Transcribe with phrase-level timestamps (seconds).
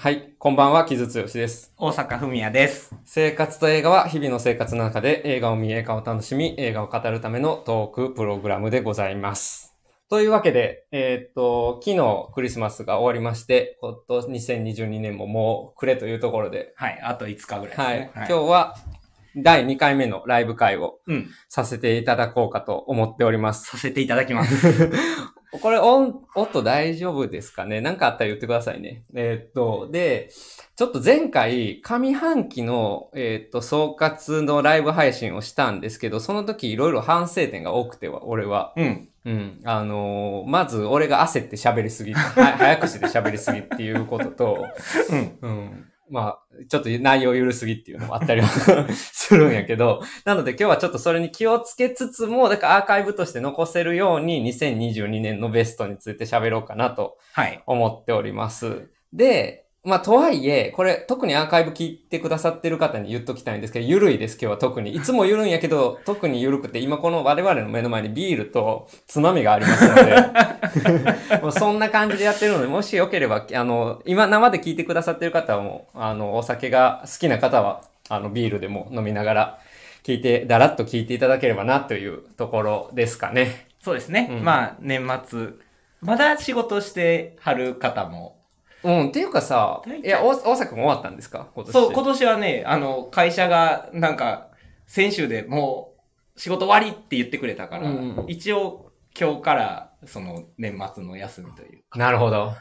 [0.00, 1.74] はい、こんばんは、木津剛です。
[1.76, 2.94] 大阪文也です。
[3.04, 9.74] 生活と映画は日々の生活の中で映画を見、映画を楽しみ、映画を語るためのトークプログラムでございます。
[10.08, 18.12] というわけで、えーっと、昨日クリスマスが終わりまして、今年2022年ももう暮れというところで、はい、あと5日ぐらいですはい、ね。
[18.14, 18.76] 今日は
[19.34, 23.66] 第2回目のライブ会をうん、させていただこうかと思っております。
[23.66, 24.92] させていただきます。
[25.50, 27.80] これ音、音大丈夫ですかね？
[27.80, 29.04] なんかあったら言ってくださいね。
[29.14, 30.28] えーっと、で、
[30.76, 38.74] ちょっと前回、上半期の、えーっと、総括のライブ配信をしたんですけど、その時いろいろ反省点が多くては、俺は。
[38.76, 39.08] うん。
[39.24, 39.60] うん。
[39.64, 44.66] あのーまず、俺が焦って喋りすぎ、は早口で喋りすぎっていうことと、
[45.10, 45.38] うん。
[45.40, 45.84] うん。
[46.10, 48.48] まあ、ちょっと内容緩すぎっていうのもあったりは
[48.92, 57.62] するんやけど、 なので今日はちょっとそれに気をつけつつも、だからアーカイブとして残せるように2022年のベストについて喋ろうかなとはい。
[57.66, 58.90] 思っております。
[59.12, 64.94] で、まあとはいえ、これ特にアーカイブ聞いてくださってる方に言っときたいんですけど、ゆるいです今日は特に。
[64.94, 79.58] いつもゆるいんやけど、特にゆるくて、今この我々の目の前にビールとつまみがありますので、 もうそんな感じでやってるので、もしよければ、あの、今生で聞いてくださってる方はもう、あの、お酒が好きな方は、あの、ビールでも飲みながら、
[80.02, 83.68] 聞いて、だらっと聞いていただければなというところですかね。
[83.80, 84.28] そうですね。
[84.30, 85.50] うんまあ、年末、
[86.00, 88.37] まだ仕事してはる方も。
[88.84, 91.48] うん、っていうかさいや、大大阪君終わったんですか？
[91.54, 91.72] 今年。
[91.72, 94.48] そう、今年はね、あの、会社が、なんか、
[94.86, 95.94] 先週でも
[96.36, 101.98] う、仕事終わりって言ってくれたから、うんうん一応、今日から、その、年末の休みというか。
[101.98, 102.52] なるほど。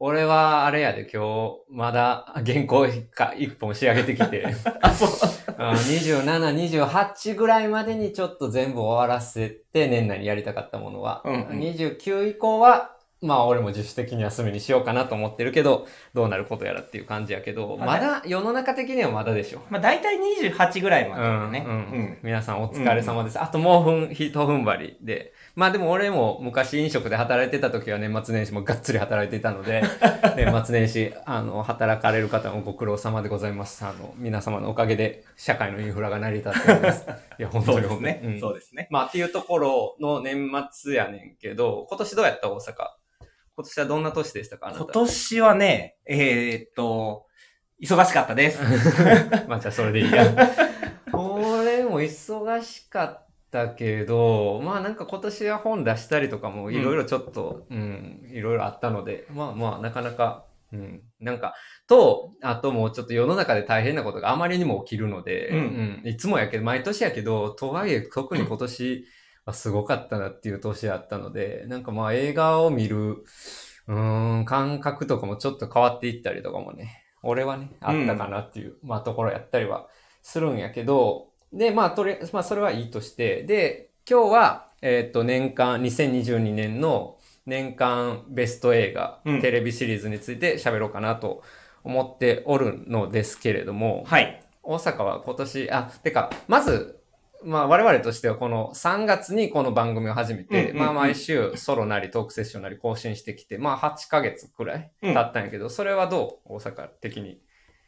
[0.00, 4.44] 俺は、あれやで、今日、まだ原稿か一本仕上げてきて、
[4.82, 5.10] あ、そう。
[5.56, 6.54] うん27、
[6.88, 11.22] 28ぐらいまでにちょっと全部終わらせて、年内にやりたかったものは。
[11.24, 19.62] うんうん29以降は、まあ俺も自主的に休みにしようかなと思ってるけど、どうなることやらっていう感じやけど、まだ世の中的にはまだでしょ。
[19.70, 21.70] まあ、大体28ぐらいまでうん。
[21.70, 23.40] うん皆さんお疲れ様です。
[23.40, 25.32] あともうふん、一踏ん張りで。
[25.54, 29.82] まあでも俺も昔飲食で働いてた時は年末年始もがっつり働いていたので、
[30.34, 33.84] 年末年始、あの、働かれる方もご苦労様でございます。
[33.84, 37.06] あの、皆様のおかげで社会のインフラが成り立っております。
[37.38, 38.02] いや、本当に本当に。
[38.02, 38.20] ね。
[38.24, 38.86] うんそうですね。
[38.90, 42.74] まあっていうところの年末やねんけど、今年どうやった大阪？
[43.54, 47.26] 今年はどんな年でしたか今年はね、えーっと、
[47.82, 48.62] 忙しかったです。
[49.46, 50.24] まあじゃあそれでいいや。
[51.12, 53.31] 俺も忙しかった
[53.68, 61.54] けど、まあなんか今年は本出したりとかもいろいろちょっと、うん、いろいろあったので、まあまあなかなか、うん、なんか、
[61.86, 65.58] と、あともうちょっと世の中で大変なことがあまりにも起きるので、うん。
[65.58, 65.60] う
[66.06, 66.08] ん。
[66.08, 69.04] いつもやけど、毎年やけど、とはいえ特に今年
[69.44, 73.24] はすごかったなっていう年だったので、なんかまあ映画を見る、
[73.86, 79.88] うーん、感覚とかもちょっと変わっていったりとかもね、俺はね、あったかなっていう、まあところやったりは
[80.22, 91.42] するんやけど、で、まあとり、まあそれはいいとして、で、今日は、えっ、と、年間、2022年の年間ベスト映画、うんテレビシリーズについて喋ろうかなと
[91.84, 94.42] 思っておるのですけれども、はい。
[94.62, 97.00] 大阪は今年、あ、てか、まず、
[97.44, 107.40] まあ我々としてはこの3月にこの番組を始めて、うんうんうんまあ毎週ソロなりトークセッションなり更新してきて、まあ8ヶ月くらい経ったんやけど、それはどう大阪的に？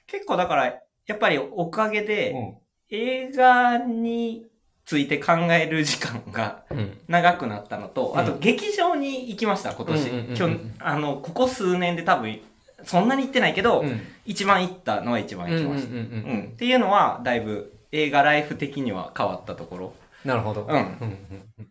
[0.07, 0.65] 結構だから、
[1.07, 2.64] やっぱりおかげで、うん。
[2.95, 4.47] 映画に
[4.85, 6.99] ついて考える時間がうん。
[7.09, 10.11] 長くなったのと、うんあと劇場に行きました、今年。
[10.11, 12.41] うんうんうんうん今日、あの、ここ数年で多分、
[12.85, 14.01] そんなに行ってないけど、うん。
[14.27, 15.91] 一番行ったのは一番行きました。
[15.91, 19.95] うんうんうんうんうんっていうのは、だいぶ映画ライフ的には変わったところ。
[20.25, 20.63] なるほど。
[20.63, 21.69] うんうんうんうん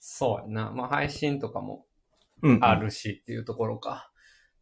[0.00, 0.70] そうやな。
[0.70, 1.84] まあ配信とかも
[2.42, 2.74] うんあ。
[2.74, 4.10] るしっていうところか。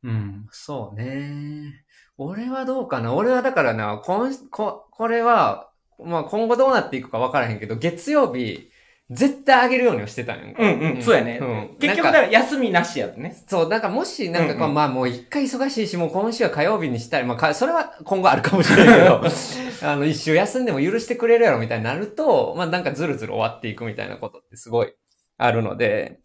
[0.03, 1.84] うん、そうね。
[2.19, 5.66] 俺はどうかな俺はだからな、今こ、これは、
[6.05, 8.71] まあ今後どうなっていくか分からへんけど、月曜日、
[9.11, 10.62] 絶対あげるようにはしてたんやんか。
[10.62, 11.39] うんうん、そうやね。
[11.41, 13.37] うん結局、だから休みなしやね。
[13.47, 19.22] そう、なんかもし、なんかこう、うんうんまあもう一回忙しいし、もう今週は火曜日にしたり、まあか、それは今後あるかもしれないけど、
[19.89, 24.93] あの、一週休んでも許してくれるやろみたいになると、まあなんかずるずる終わっていくみたいなことってすごい
[25.39, 26.19] あるので、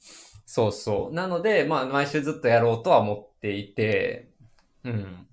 [0.47, 1.13] そうそう。
[1.13, 4.29] なので、まあ毎週ずっとやろうとは思っていて、
[4.83, 5.27] うん。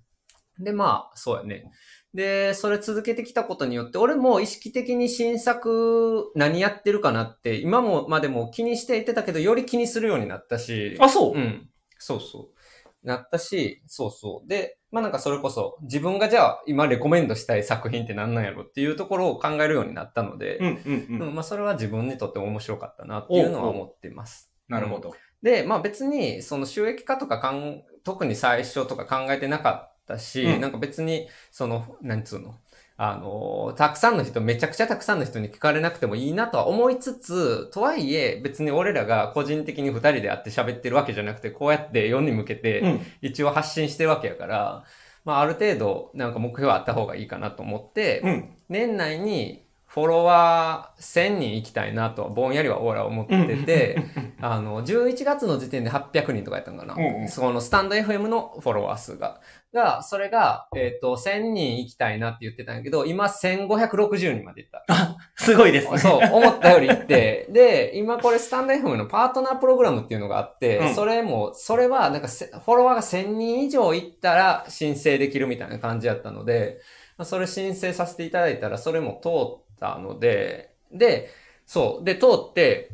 [0.58, 1.70] で、まあ、そうやね。
[2.14, 11.34] で、それ続けてきたことによって、俺も意識的に新作何やってるかなって、今もまでも気にしていってたけど、より気にするようになったし、あ、そう？
[11.34, 11.70] うん。
[11.98, 13.06] そうそう。
[13.06, 14.48] なったし、そうそう。
[14.48, 21.28] で、まあなんかそれこそ、自分がじゃあ今レコメンドしたい作品って何なんやろっていうところを考えるようになったので、うんうんうん。
[21.28, 24.50] うんまあそれは自分にとっても面白かったなっていうのは思ってます。
[24.66, 25.14] なるほど。
[25.42, 32.54] で、まあ別に、その収益化とかかん、特に最初とか考えてなかっったし、うんなんか別に、その、なんつうの、
[32.96, 43.00] あの、たくさんの人、めちゃくちゃたくさんの人に聞かれなくてもいいなとは思いつつ、とはいえ、別に俺らが個人的に二人で会って喋ってるわけじゃなくて、こうやって世に向けて、うん。
[43.22, 44.84] 一応発信してるわけやから、
[45.24, 48.48] まあある程度、なんか目標あった方がいいかなと思って、うん。
[48.68, 49.67] 年内に
[49.98, 54.04] フォロワー1000人行きたいなとは、ぼんやりはオーラ思ってて、
[54.40, 56.94] あの、11月の時点で800人とかやったのかな。
[56.94, 59.40] うんうんそのスタンド FM のフォロワー数が。
[59.74, 65.16] が、それが、えっ、と、1000人行きたいなって言ってたんやけど、今1560人まで行った。
[65.36, 65.98] すごいですね。
[65.98, 76.80] そう、思ったより行って、で、今これスタンド FM のパートナープログラムっていうのがあって、うんそれも、それはなんかせフォロワーが1000人以上行ったら申請できるみたいな感じやったので、
[77.18, 81.30] まあそれ申請させていただいたらそれも通ったので、で、
[81.66, 82.90] そう、で、通って、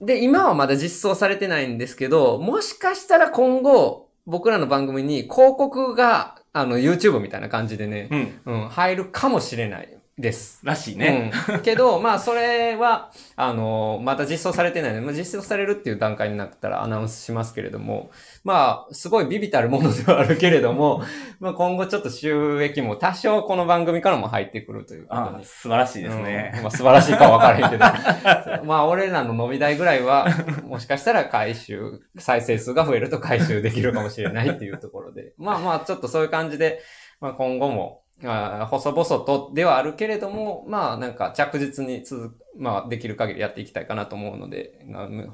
[0.00, 8.40] で、今はまだ実装されてないんですけど、もしかしたら今後、僕らの番組に広告が、あの、YouTube みたいな感じでね、うん。
[8.44, 10.60] うん、入るかもしれないです。
[10.64, 11.30] らしいね。
[11.48, 11.60] うん。
[11.62, 18.10] けど、まあ、それは、あの、まだ実装されてないので、まあ、実装されるっていう段階になったらアナウンスしますけれども、
[18.42, 21.02] まあ、すごいビビたるものではあるけれども、
[21.38, 25.28] まあ、今後ちょっと収益も多少この番組からも入ってくるということに。
[25.36, 26.58] あ素晴らしいですうんね。
[26.62, 28.64] まあ、素晴らしいかは分からへんけど。
[28.66, 30.26] まあ、俺らの伸び台ぐらいは、
[30.64, 35.34] もしかしたら回収、再生数が増えると回収できるかもしれないっていうところで。
[35.38, 36.80] まあまあ、ちょっとそういう感じで、
[37.20, 44.84] まあ今後も、あー細々とではあるけれども、まあなんか着実に続く、まあできる限りやっていきたいかなと思うので、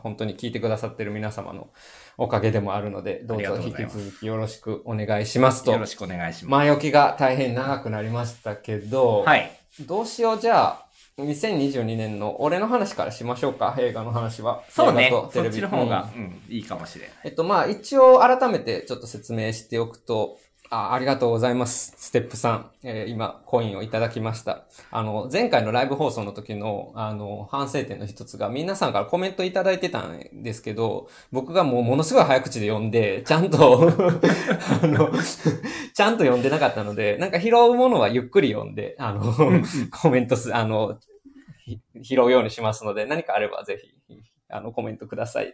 [0.02, 1.68] 本当に聞いてくださってる皆様の
[2.18, 5.86] おかげでもあるので、どうぞ引き続きよろしくお願いしますとよろ。
[5.86, 9.28] しくお願いしま前置きが大変長くなりましたけど、す。
[9.28, 9.50] はい。
[9.80, 10.84] どうしよう、じゃあ、
[11.18, 14.62] 2022年の俺の話からしましょうか、映画の話は。
[14.68, 15.12] そうね。
[15.32, 17.16] テレビそっちの方がうん、うん、いいかもしれない。
[17.24, 20.38] えっと、まあ、一応改めてちょっと説明しておくと、
[20.70, 21.94] あありがとうございます。
[21.98, 22.70] ステップさん。
[22.82, 24.64] えー今、コインをいただきました。
[24.90, 33.92] あの、前回のライブ放送の時の、あの、反省点の一つが、皆さんからコメントいただいてたんですけど、僕がもうものすごい早口で読んで、ちゃんと、
[34.82, 35.10] あの、
[35.92, 39.32] ちゃんと読んでなかったので、なんか拾うものはゆっくり読んで、あの、
[40.02, 40.98] コメントす、あの、
[41.66, 43.78] ひ拾うようにしますので、何かあればぜ
[44.08, 44.18] ひ、
[44.48, 45.52] あの、コメントくださいっ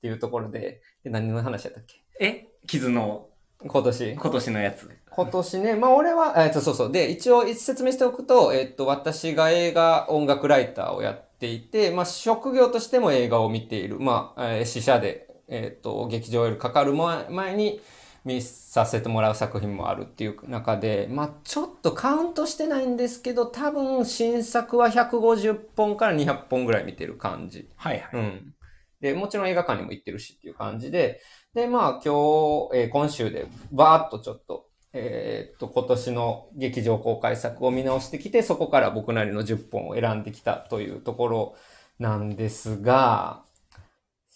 [0.00, 2.02] ていうところで、で何の話やったっけ？
[2.24, 2.46] え？
[2.66, 3.28] 傷の
[3.66, 4.12] 今年？
[4.14, 4.90] 今年のやつ。
[5.10, 6.92] 今年ね、まあ俺は、えっと、そうそう。
[6.92, 14.00] で、一応説明しておくと、えっと、私が映画音楽ライターをやっていて、まあ職業としても映画を見ている。
[14.00, 17.80] まあ、えー試写で、えっと、劇場よりかかる前前に
[18.24, 27.68] 見させてもらう作品もあるっていう中で、まあちょっとカウントしてないんですけど、多分新作は150本から200本ぐらい見てる感じ。
[27.76, 28.20] はいはい。
[28.20, 28.54] うん。
[29.00, 31.20] で、もちろん映画館にも行ってるしっていう感じで、
[31.54, 41.56] で、まあ今日、えー今週でバーっとちょっと、えーっと、今年の劇場公開作を見直してきて、そこから僕なりの10本を選んできたというところ
[41.98, 43.42] なんですが、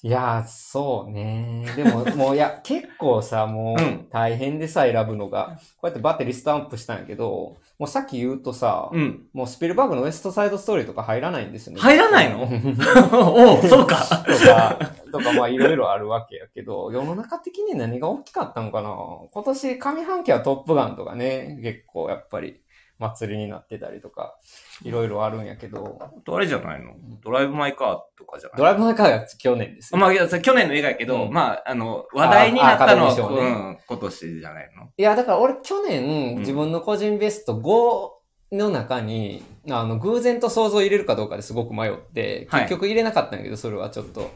[0.03, 1.67] いやー、そうね。
[1.77, 5.59] でも、もういや、 結構さ、もう大変でさ、選ぶのが。
[5.79, 9.27] こうやってバッてリストアップしたんやけど、もうさっき言うとさ、うん。
[9.35, 11.81] もうスピルバーグのウエストサイドストーリーとか入らないんですよね。
[11.81, 12.45] 入らないの？
[12.45, 12.79] うん
[13.13, 13.97] おう、そうか。
[14.27, 14.79] とか、
[15.13, 18.95] とかまあいろいろあるわけやけど、世の中的に何が大きかったのかな？
[19.31, 22.61] 今年上半期はトップガンとかね、結構やっぱり
[22.99, 24.39] 祭りになってたりとか、
[24.83, 26.95] いろいろあるんやけど、あれじゃないの？
[27.23, 29.99] ドライブ・マイ・カーとかじゃないドライブ・マイ・カーが去年ですよ。
[29.99, 31.33] まあ、去年の映画やけど、うん。
[31.33, 33.23] まあ、あの、話題になったのは、ね。
[33.23, 34.89] うん、今年じゃないの？
[34.97, 35.89] いや、だから俺去うん。
[35.89, 42.63] 年、自分の個人ベスト5の中に、あの、偶然と想像を入れるかどうかですごく迷って、はい。
[42.63, 44.31] 結局入れなかったんやけど、それはちょっと。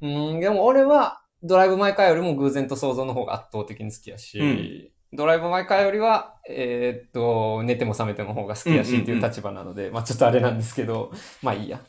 [0.00, 11.80] うん、でも俺は、ドライブ・マイ・カーよりも偶然と想像の方が圧倒的に好きやし、うんドライブ・マイ・カーよりは、えーっと、寝ても覚めても方が好きやしっていう立場なので、まあちょっとあれなんですけど、まあいいや。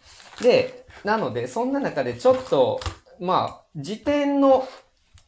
[0.41, 2.81] で、なので、そんな中でちょっと、
[3.19, 4.67] まあ、時点の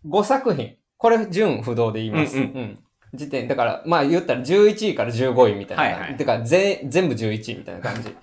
[0.08, 2.38] 5作品、これ順不動で言います。
[2.38, 2.80] うんうん
[3.14, 5.84] 時点、だから、まあ言ったら11位から15位みたいな。
[5.84, 8.14] はいはいてか、ぜ全部11位みたいな感じ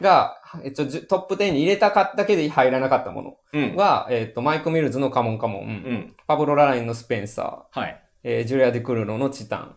[0.00, 3.76] が、えっと、トップ10に入れたかったけど入らなかったものうん。
[3.76, 6.14] は、えっと、マイク・ミルズのカモンカモン、うん。
[6.26, 7.99] パブロ・ララインのスペンサはい。
[8.24, 9.76] ー、えージュリア・ディクルーロのチタン、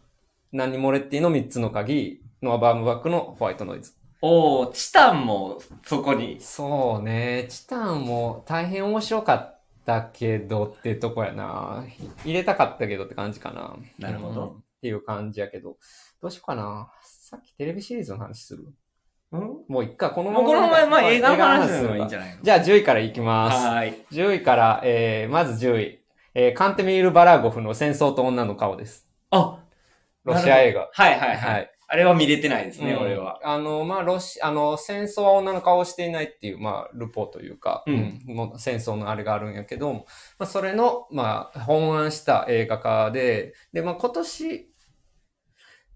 [0.51, 3.93] ナンニ・モレッティの3つの鍵、ノア・バームバックのホワイトノイズ。
[4.21, 6.37] おー、チタンもそこに。
[6.39, 11.85] そうね、チタンも大変面白かったけどってとこやな。
[12.23, 13.75] 入れたかったけどって感じかな。
[13.99, 15.77] なるほどうんっていう感じやけど。
[16.21, 16.91] どうしようかな。
[17.01, 18.65] さっきテレビシリーズの話する？
[19.31, 19.41] うん？
[19.67, 22.43] もういっか、このもうこの前、まあ映画の話すするかるのいいんじゃないの？
[22.43, 23.65] じゃあ10位からいきます。
[23.65, 24.05] はーい。
[24.11, 26.02] 10位から、えー、まず10位。
[26.35, 29.07] えー、カンテミール・バラーゴフの戦争と女の顔です。
[29.29, 29.63] あ、
[30.23, 30.89] ロシア映画。
[30.91, 31.53] はいはいはい。
[31.53, 31.69] はい。
[31.93, 33.39] あれは見れてないですね、うん俺は。
[33.43, 38.19] あの、まあ、ロシ、あの、戦争は女の顔をしていないっていう、まあ、ルポというか、うん
[38.57, 40.01] 戦争のあれがあるんやけど、ま
[40.39, 44.72] あ、それの、まあ、本案した映画化で、で、まあ、今年、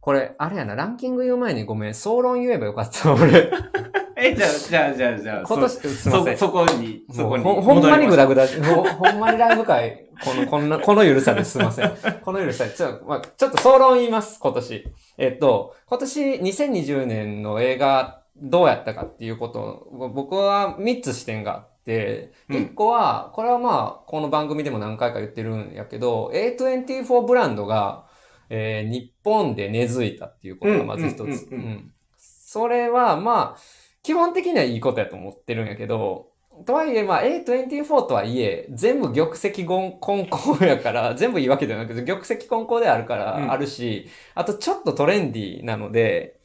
[0.08, 3.52] これ、あれやな、ランキング言う前にごめん、総論言えばよかった、 俺。
[4.16, 6.38] え、じゃあ、じゃあ、じゃあ、じゃあ、今年、すいません。
[6.38, 7.44] そ、そこに、そこに。
[7.44, 11.92] ほんほんまにグダググダ、ほほんまにライブ会、この、こんな、このゆるさですいません。
[12.24, 14.86] このゆるさで、ちょっと、まあ、ちょっと総論言います、今年。
[15.18, 28.07] えっと、今年2020年の映画、どうやったかっていうことを、僕は3つ視点があって、うん1個は、これはまあ、この番組でも何回か言ってるんやけど、A24 ブランドが、
[28.50, 31.22] えー日本で根付いたっていうことがまず一つ。
[31.24, 31.70] うんうんうんうん。
[31.70, 31.94] うん。
[32.18, 33.62] それは、まあ、
[34.04, 36.32] 基本的にはいいことやと思ってるんやけど、
[36.66, 40.00] とはいえ、まあ、A24 とはいえ、全部玉石混
[40.32, 43.44] 交やから、 全部いいわけではなくて、玉石混交であるかうん。
[43.44, 46.40] ら、あるし、あとちょっとトレンディーなので、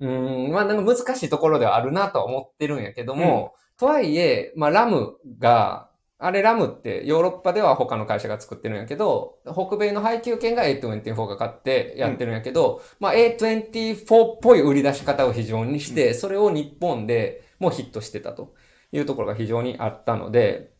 [0.00, 5.87] うーん、まあ、なんか難しいところではあるなとは思ってるんやけども、とはいえ、まあ、ラムが、
[6.20, 18.52] あれラムってヨーロッパでは他の会社が作ってるんやけど、北米の配給権が A24 が買ってやってるんやけど、まあ A24 っぽい売り出し方を非常にして、それを日本でもうヒットしてたと
[18.90, 20.72] いうところが非常にあったので、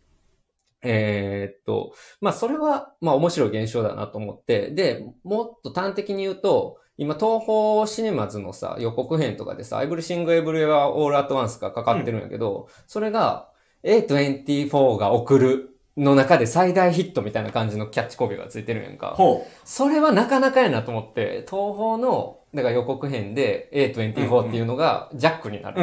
[0.82, 13.52] えーっと、まあそれはまあ面白い現象だなと思って、で、もっと端的に言うと、今東宝シネマズのさ、予告編とかでさ、エブリシングエブリウェアオールアットワンスがかかってるんやけど、それが
[13.84, 19.14] A24 が送るの中で最大ヒットみたいな感じのキャッチコピーがついてるんやんか。
[19.16, 25.80] ほそれはなかなかやなと思って、東宝の、だから予告編で A24 っていうのがジャックになる。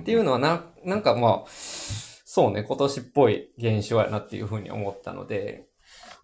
[0.00, 5.64] っていうのはな、なんかまあ、そうね、今年っぽい現象やなっていうふうに思ったので、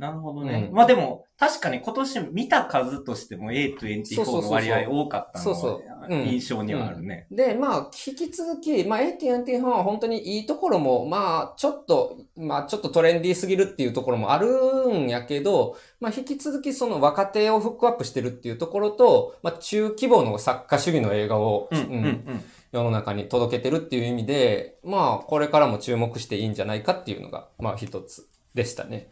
[0.03, 0.67] なるほどね。
[0.69, 7.29] うんまあでも、確かに今年見た数としてもそうそう A24 そうそうの割合多かったのそうそううん印象にはあるね。
[7.31, 22.45] で、まあ、引き続き、まあ、AT&T ファンは本当にいいところも、まあ、ちょっと、まあ、ちょっとトレンディーすぎるっていうところもあるんやけど、まあ、引き続きその若手をフックアップしてるっていうところと、まあ、中規模の作家主義の映画を、うんうんうん。
[22.73, 29.11] 世の中に届けてるっていう意味で、まあ、これからも注目していいんじゃないかっていうのが、まあ、一つでしたね。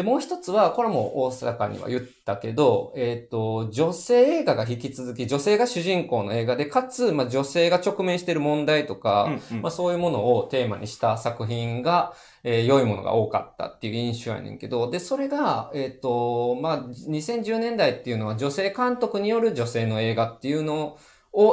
[0.00, 9.62] で、もう一つは、これも大阪には言ったけど、えっ、と、女性映画が引き続き、女性が主人公の映画で、かつ、まあ、女性が直面している問題とか、うんうん。
[9.62, 12.14] まあ、そういうものをテーマにした作品が、
[12.44, 20.98] えー良いものが多かったっていう印象やねんけど、で、それが、えっ、と、まあ、2010年代っていうのは女性監督による女性の映画っていうのを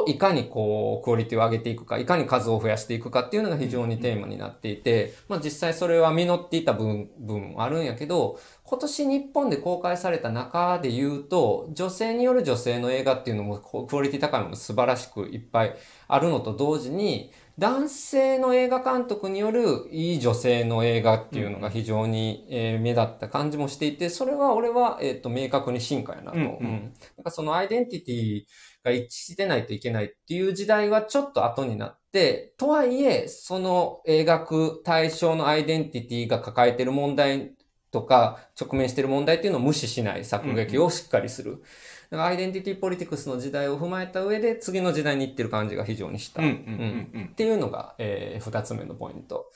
[0.08, 15.76] いかにこう、クオリティを上げていくか、いかに数を増やしていくかっていうのが非常にテーマになっていて、まあ実際それは実っていた部分もあるんやけど、今年日本で公開された中で言うと、女性による女性の映画っていうのもクオリティ高いもの素晴らしくいっぱい
[16.08, 26.38] あるのと同時に、男性の映画監督によるいい女性の映画っていうのが非常に、えー目立った感じもしていて、それは俺は、えっ、と、明確に進化やなと。
[26.38, 28.42] うんうんなんかそのアイデンティティ
[28.88, 37.52] が一致してないといけないっていう時代はちょっと後になって、とはいえ、その描く対象のアイデンティティが抱えている問題
[37.90, 41.62] とか、直面している問題っていうのを無視しない作劇をしっかりする。
[42.10, 46.42] だからアイデンティティポリティクスの時代を踏まえた上で、次の時代に行ってる感じが非常にした。
[46.42, 46.54] うんうん
[47.14, 47.28] うんうん。
[47.32, 49.50] っていうのが、えー、二つ目のポイント。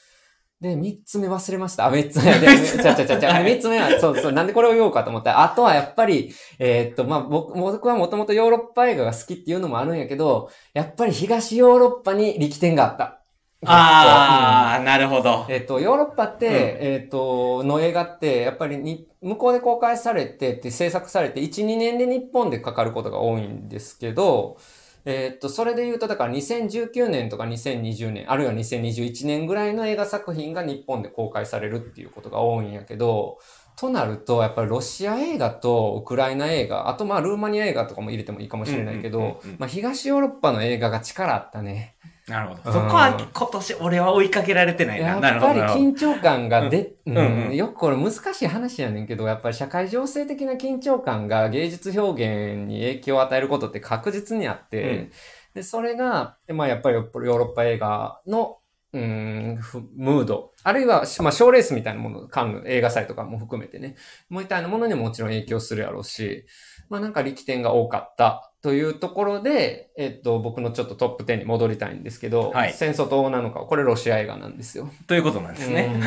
[0.62, 1.86] で、三つ目忘れました。
[1.86, 2.32] あ、三つ目。
[2.38, 13.18] で、ちゃちゃちゃちゃ、三つ目は、そうそう、なんでこれを言おうかと思ったら、あとはやっぱり、えーっと、まあ、僕、僕はもともとヨーロッパ映画が好きっていうのもあるんやけど、やっぱり東ヨーロッパに力点があった。
[13.64, 15.46] あー、なるほど。
[15.48, 24.58] えっ、と、ヨーロッパって、うんえっ、と、の映画って、やっぱりに、向こうで公開されてって制作されて、1、2年で日本でかかることが多いんですけど、
[25.04, 33.38] えっ、と、それで言うと、だから2019年とか2020年、あるいは2021年ぐらいの映画作品が日本で公開されるっていうことが多いんやけど、
[33.76, 41.96] となると、やっぱりロシア映画とウクライナ映画、あとまあルーマニア映画とかも入れてもいいかもしれないけどまあ東ヨーロッパの映画が力あったね。
[42.28, 42.60] なるほど。
[42.64, 45.08] うんそこは今年俺は追いかけられてないな。
[45.08, 45.54] やっなるほど。
[45.54, 47.18] ぱり緊張感がで、うん。
[47.18, 47.56] うんうん。
[47.56, 55.12] よくこれ難しい話やねんけど、やっぱり社会情勢的な緊張感が芸術表現に影響を与えることって確実にあって、うん。
[55.54, 58.58] で、それが、まあやっぱりヨーロッパ映画の、
[58.92, 63.96] うん、ふムード、あるいは、まあ、賞レースみたいなもの、カンヌ映画祭とかも含めてね、
[64.30, 66.44] みたいなものにももちろん影響するやろうし、
[66.88, 72.72] まあなんか力点が多かったというところで、えっと、僕のちょっとトップ10に戻りたいんですけど、はい。
[72.72, 74.88] 戦争と女の顔、これロシア映画なんですよ。
[75.08, 75.92] ということなんですね。
[75.92, 76.02] うん。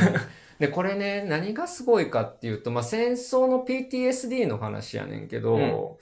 [0.59, 5.99] で、これね、何がすごいかっていうと、まあ、戦争の PTSD の話やねんけど、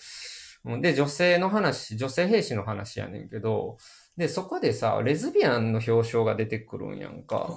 [0.80, 3.78] で、女性の話、女性兵士の話やねんけど、
[4.16, 7.50] で、そこでさ、レズビアンの表彰が出てくるんやんか。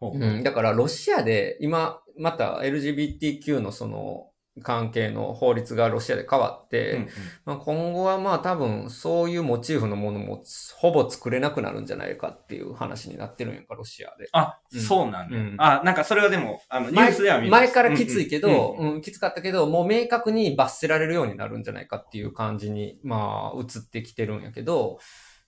[0.00, 0.18] う。
[0.18, 7.08] ん、だからロシアで今、また LGBTQ のその関係の法律がロシアで変わって、うんうん。
[7.46, 10.42] まあ、今後はまあ多分そういうモチーフのものも
[10.76, 14.28] ほぼ作れなくなるんじゃないかっていう話になってるんやんか、ロシアで。
[14.32, 14.80] あ、うん。
[14.80, 15.54] そうなんだ、うん。
[15.58, 18.86] あ、なんかそれはでも、あの、ニュー前スでは見ま前すからきついけど、うん。
[18.86, 24.98] うんうんきつかったけど、もう明確に罰せられるようになるんじゃないかっていう感じに、まあ、移ってきてるんやけど、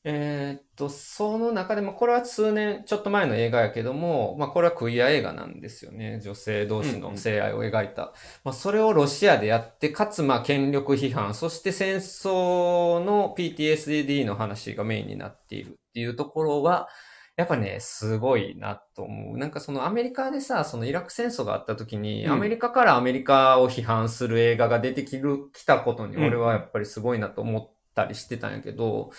[0.07, 6.21] えーっと、その中でも、これは数年ちょっと前の映画やけども、まあ、これはクイア映画なんですよね。
[6.21, 8.13] 女性同士の性愛を描いた。
[8.45, 16.89] まあ、それをロシアでやって、かつ、まあ、権力批判、そして戦争の PTSD の話がメインになっているっていうところは、
[17.37, 19.39] やっぱね、すごいなと思う。
[19.39, 29.11] なんかそのアメリカでさ、そのイラク戦争があった時に、うんアメリカからアメリカを批判する映画が出てきる、来たことにうん俺はやっぱりすごいなと思ったりしてたんやけど、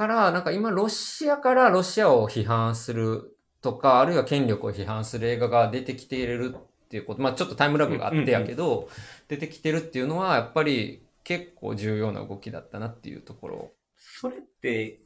[0.00, 8.88] から、なんか今ロシアからロシアを批判するとか、あるいは権力を批判する映画が出てきているっていうこと、まあちょっとタイムラグがあってやけど、
[9.28, 13.72] 出てきてるっていうのはやっぱり結構重要な動きだったなっていうところ。
[13.98, 15.02] それって、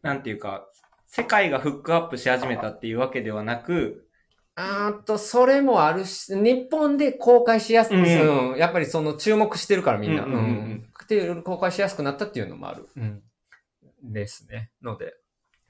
[0.00, 0.66] なんていうか、
[1.08, 4.08] 世界がフックアップし始めたっていうわけではなく、
[4.54, 8.58] あーと、それもあるし、日本で公開しやすく、うんうん。
[8.58, 12.88] やっぱりその注目してるからみんな、うんうんうん公開しやすくなったっていうのもある。
[14.02, 14.70] ですね。
[14.82, 15.14] ので、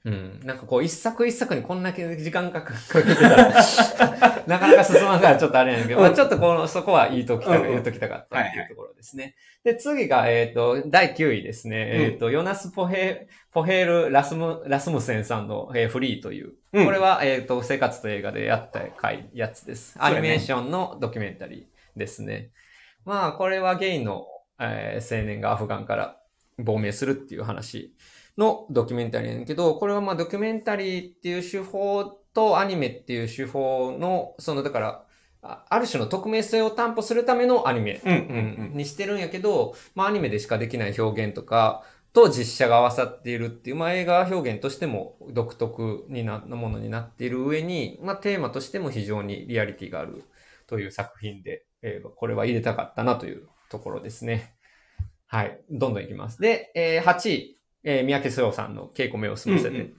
[0.05, 0.39] うん。
[0.43, 3.53] なんかこう、一作一作にこんだけ時間かかけてたら、
[4.47, 9.35] なかなか進まんからちょっとあれやねんけど、まあちょっとこの、そこは言いときたか、言うときたかったっていうところですね。
[9.63, 11.91] で、次が、えっ、と、第9位ですね。
[11.95, 19.95] うんえっ、と、ヨナス・ポヘ、ポヘール・ラスム、ラスムセンさんの、えーフリーという、うんこれは、えっ、と、生活と映画でやった回、やつです。
[19.99, 22.51] アニメーションのドキュメンタリーですね。
[23.05, 24.25] まあ、これはゲイの、
[24.59, 26.17] えー青年がアフガンから
[26.57, 27.95] 亡命するっていう話
[28.37, 32.03] のドキュメンタリーやねんけど、これはまあドキュメンタリーっていう手法
[32.33, 35.05] とアニメっていう手法の、そのだから、
[35.41, 38.01] あある種の匿名性を担保するためのアニメ、
[38.73, 50.23] にしてるんやけど、まあアニメでしかできない表現とか、と実写が合わさっているっていう、まあ映画表現としても独特にななものになっている上に、まあテーマとしても非常にリアリティがある
[50.67, 54.55] という作品で、えーこれは入れたかったなというところですね。
[55.27, 55.59] はい。
[55.69, 56.39] どんどんいきます。
[56.39, 59.69] で、えー8位、えー三宅翔さんの稽古目を済ませて。
[59.69, 59.93] うんうん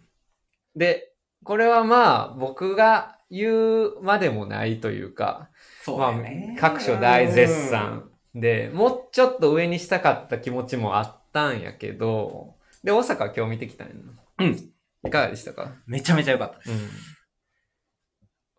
[0.76, 1.12] で、
[1.44, 3.52] これはまあ、僕が言
[3.84, 5.48] うまでもないというか、
[5.84, 6.14] そうまあ
[6.58, 14.00] 各所大絶賛で、もうちょっと上にしたかった気持ちもあったんやけど、で、大阪は今日見てきたんやな。
[14.40, 14.70] うん。
[15.06, 15.70] いかがでしたか？
[15.86, 16.70] めちゃめちゃ良かったです。
[16.72, 16.88] うん。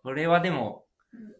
[0.03, 0.85] これはでも、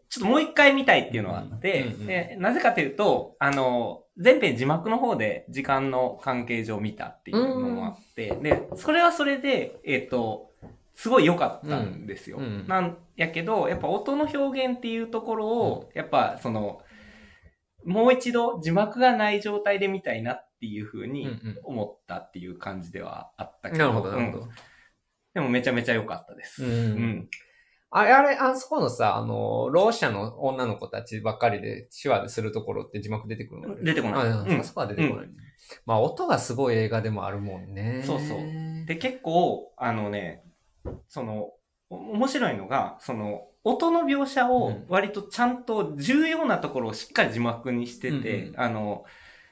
[0.10, 10.52] ちょっともう一回見たいっていうのがあって、でなぜかというと、あの、前編字幕の方で時間の関係上見たっていうのもあって、で、それはそれで、えっ、と、
[10.96, 12.38] すごい良かったんですよ。
[12.38, 16.82] うんうんなんやけど、やっぱ音の表現っていうところを、やっぱその、
[17.84, 23.84] もう一度字幕がない状態で見たいなっていうふううんにうん思ったっていう感じではあったけど。
[23.84, 24.54] なるほど、なるほうんど。
[25.34, 26.64] でもめちゃめちゃ良かったです。
[26.64, 27.30] うんうん
[27.98, 34.20] あれ、あれ、あそこのさ、あの、ろう者の女の子たちばっかりで手話でするところって字幕出てくるの出てこない。
[34.20, 34.60] あ、うん。
[34.60, 35.28] あそこは出てこない、
[35.86, 38.04] まあ、音がすごい映画でもあるもんね。
[38.06, 38.40] そうそう。
[38.86, 40.44] で、結構、あのね、
[41.08, 41.52] その、
[41.90, 44.86] お面白いのが、その、音の描写をうん。
[44.90, 49.06] 割とちゃんと重要なところをしっかり字幕にしてて、うんうんあの、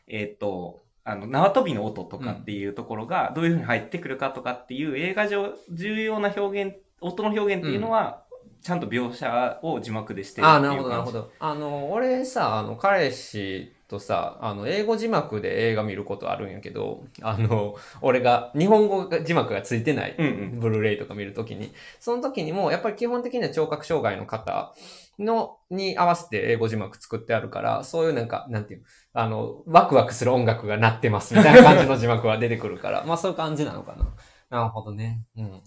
[0.07, 8.22] えっ、と、あの、縄跳びの音とかっていうところがどういうふうに入ってくるかとかっていう映画上重要な表現、音の表現っていうのは、
[8.63, 11.19] ちゃんと描写を字幕でしてるああ、っていうなるほど、なるほど。
[11.19, 11.31] ど。
[11.39, 24.73] あの、俺さ、あの、彼氏とさ、あの、英語字幕で映画見ることあるんやけど、あの、俺が、日本語字幕がついてない、うんうんブルーレイとか見るときに、その時にも、やっぱり基本的には聴覚障害の方
[25.19, 34.05] の、に合わせて英語字幕作ってあるから、そういうなんか、なんていうの、あの、ワクワクする音楽が鳴ってますみたいな感じの字幕は出てくるから、まあそういう感じなのかな。
[34.49, 35.23] なるほどね。
[35.35, 35.61] うん。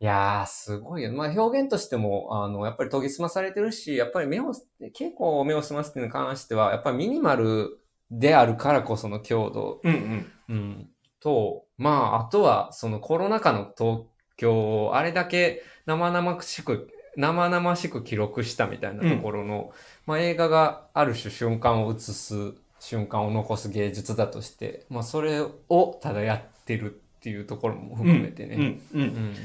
[0.00, 1.12] いやー、すごいよ。
[1.12, 4.52] まあ表現としても、あの、やっぱり研ぎ澄まされてるし、やっぱり目を、
[4.92, 7.78] 結構目を澄ますっていうのに関しては、やっぱりミニマル
[8.10, 10.32] であるからこその強度、うんうん。
[10.48, 10.88] うん、
[11.20, 14.04] と、まあ、あとは、そのコロナ禍の東
[14.36, 19.72] 京をあれだけ生々しく、生々しく記録したみたいなところの、
[20.06, 29.00] まあ映画がある種瞬間を映す、瞬間を残す芸術だとして、まあそれをただやってるっていうところも含めてね、うんうん。
[29.00, 29.36] うん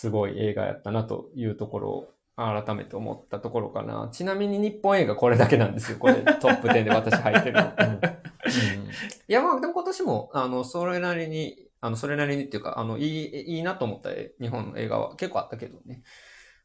[0.00, 4.08] すごい映画やったなというところを、改めて思ったところかな。
[4.12, 5.98] ちなみに日本映画これだけなんですよ。
[5.98, 7.72] これ トップ10で私入ってるの。
[7.78, 8.00] うんうん
[9.28, 14.10] いや、まあ、でも今年も、あの、それなりに、あの、それなりにっていうか、あの、いい、いいなと思った
[14.40, 16.02] 日本の映画は結構あったけどね。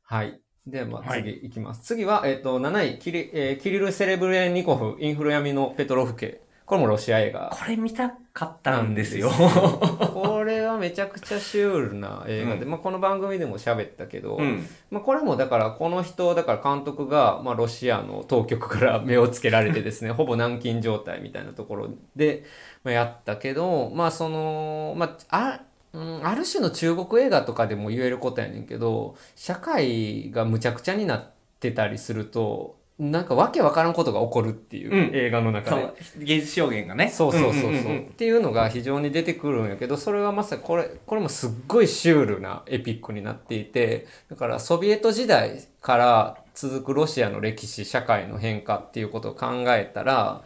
[0.04, 0.40] はい。
[0.66, 1.84] で、まあ、はい次いきます。
[1.84, 6.45] 次は、えっ、と、7位、キリ、えーキリル・セレブレンニコフ、インフル闇のペトロフ家。
[6.66, 7.52] これもロシア映画。
[7.54, 9.30] これ見たかったんですよ。
[9.30, 14.68] これはめちゃくちゃシュールな映画で、うんまあこの番組でも喋ったけど、うん。
[14.90, 22.44] まあこれもだからこの人、だから監督が、まあロシアの当局から目をつけられてですね、 ほぼ軟禁状態みたいなところで、
[22.84, 25.62] まあ、やったけど、まあその、まあ、あ、
[25.94, 35.94] うん、ある種の中国映画とかでも言えることやねんけど、社会がむちゃくちゃになってたりすると、なんかわけわからんことが起こるっていう、うん映画の中で。
[36.20, 37.10] 芸術表現がね。
[37.10, 50.44] そうそうそうそう,、んんんんっていうのが非常に出てくるんやけど、それはまさにこれ、これもすっごいシュールなエピックになっていて、だからソビエト時代から続くロシアの歴史、社会の変化っていうことを考えたら、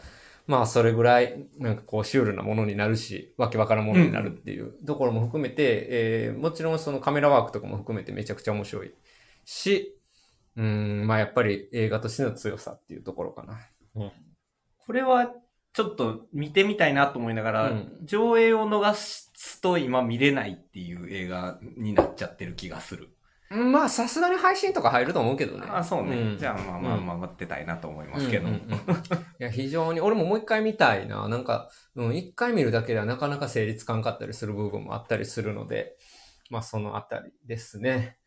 [0.47, 8.91] まあそれぐらいなんかこうシュールなものになるし、わけわからんものになるっていうところも含めて、えーもちろんそのカメラワークとかも含めてめちゃくちゃ面白い
[9.45, 9.98] し、
[10.59, 13.57] うん、まあやっぱり映画としての強さっていうところかな。
[14.85, 15.31] これは、
[15.71, 23.09] ちょっと見てみたいなと思いながら、うん上映を逃すと今見れないっていう映画になっちゃってる気がする。
[23.51, 25.65] うんまあ、さすがに配信とか入ると思うけどね。
[25.69, 26.33] あ、そうね。
[26.35, 28.47] んじゃあまあまあ待ってたいなと思いますけど。
[28.47, 28.79] うんうんうん
[29.39, 31.27] いや、非常に、俺ももう一回見たいな。
[31.29, 35.95] なんか、うん、一回見るだけではなかなか成立感かったりする部分もあったりするので、
[36.49, 38.17] まあ、そのあたりですね。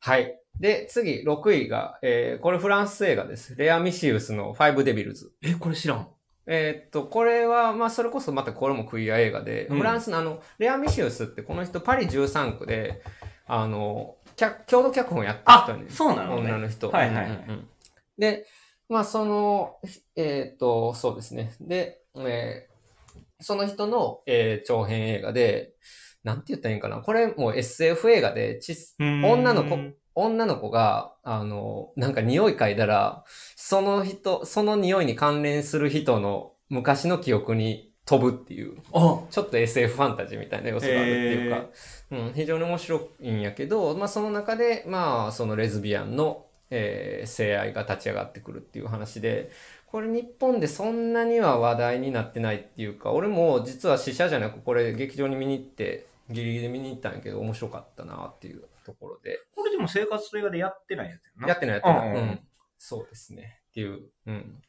[0.00, 0.38] はい。
[0.58, 3.54] で、次、6位が、えーこれフランス映画です。
[3.56, 5.32] レア・ミシウスのファイブ・デビルズ。
[5.42, 6.08] え、これ知らん。
[6.46, 13.02] えーっと、これは、まあ、それこそまたこれもクイア映画で、うんフランスのあの、レア・ミシウスってこの人パリ13区で、
[13.46, 16.50] あの、脚郷土脚本やった人あに、、そうなのね。
[16.50, 16.90] 女の人。
[16.90, 17.68] はいはいはいうんうんうん
[18.18, 18.46] で、
[18.88, 19.76] まあ、その、
[20.16, 21.54] えっ、と、そうですね。
[21.60, 22.70] で、えー
[23.42, 25.72] その人の、えー長編映画で、
[26.24, 26.98] なんて言ったらいいんかな。
[26.98, 29.78] これもう SF 映画で、ち女の子
[30.14, 33.24] 女の子が、あの、なんか匂い嗅いだら、
[33.56, 41.66] その人、その匂いに関連する人の昔の記憶に飛ぶっていう、あ、ちょっと SF ファンタジーみたいな要素があるっていうか、
[42.10, 49.50] うん、非常に面白いんやけど、まあその中で、まあそのレズビアンの、えー性愛が立ち上がってくるっていう話で、
[49.86, 59.40] これ日本でそんなには話題になってないっていうか、俺も実は試写じゃなくこれ劇場に見に行って、ギリギリで見に行ったんやけど面白かったなっていうところで。
[59.54, 61.48] これでも生活映画でやってないやつやな。
[61.48, 62.08] やってないやってない。
[62.08, 62.40] うんうんうん。
[62.78, 63.60] そうですね。
[63.70, 64.62] っていう、うん。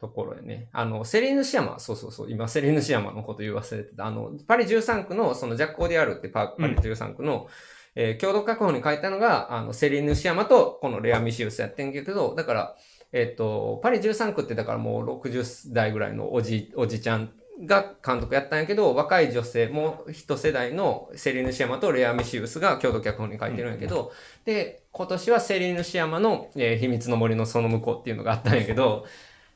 [0.00, 0.68] ところでね。
[0.72, 4.06] あの、セリーヌ・シアマ、そうそうそう、今、セリーヌ・シアマのこと言わせてた。
[4.06, 7.46] あの、パリ13区の、そのジャック・オディアルってパパリ13区の、
[7.94, 12.76] えー共同確保に書いたのが、あの、セリーヌ・シアマと、このレア・ミシウスやってんけど、だから、
[13.12, 17.32] えっ、と、パリ13区ってだからもう60代ぐらいのおじ、おじちゃん
[17.64, 24.12] が監督やったんやけど、若い女性、もう一世代のセリーヌ・シアマとレア・ミシウスが共同脚本に書いてるんやけど、
[24.44, 29.06] で、今年はセリーヌ・シアマの、えー秘密の森のその向こうっていうのがあったんやけど、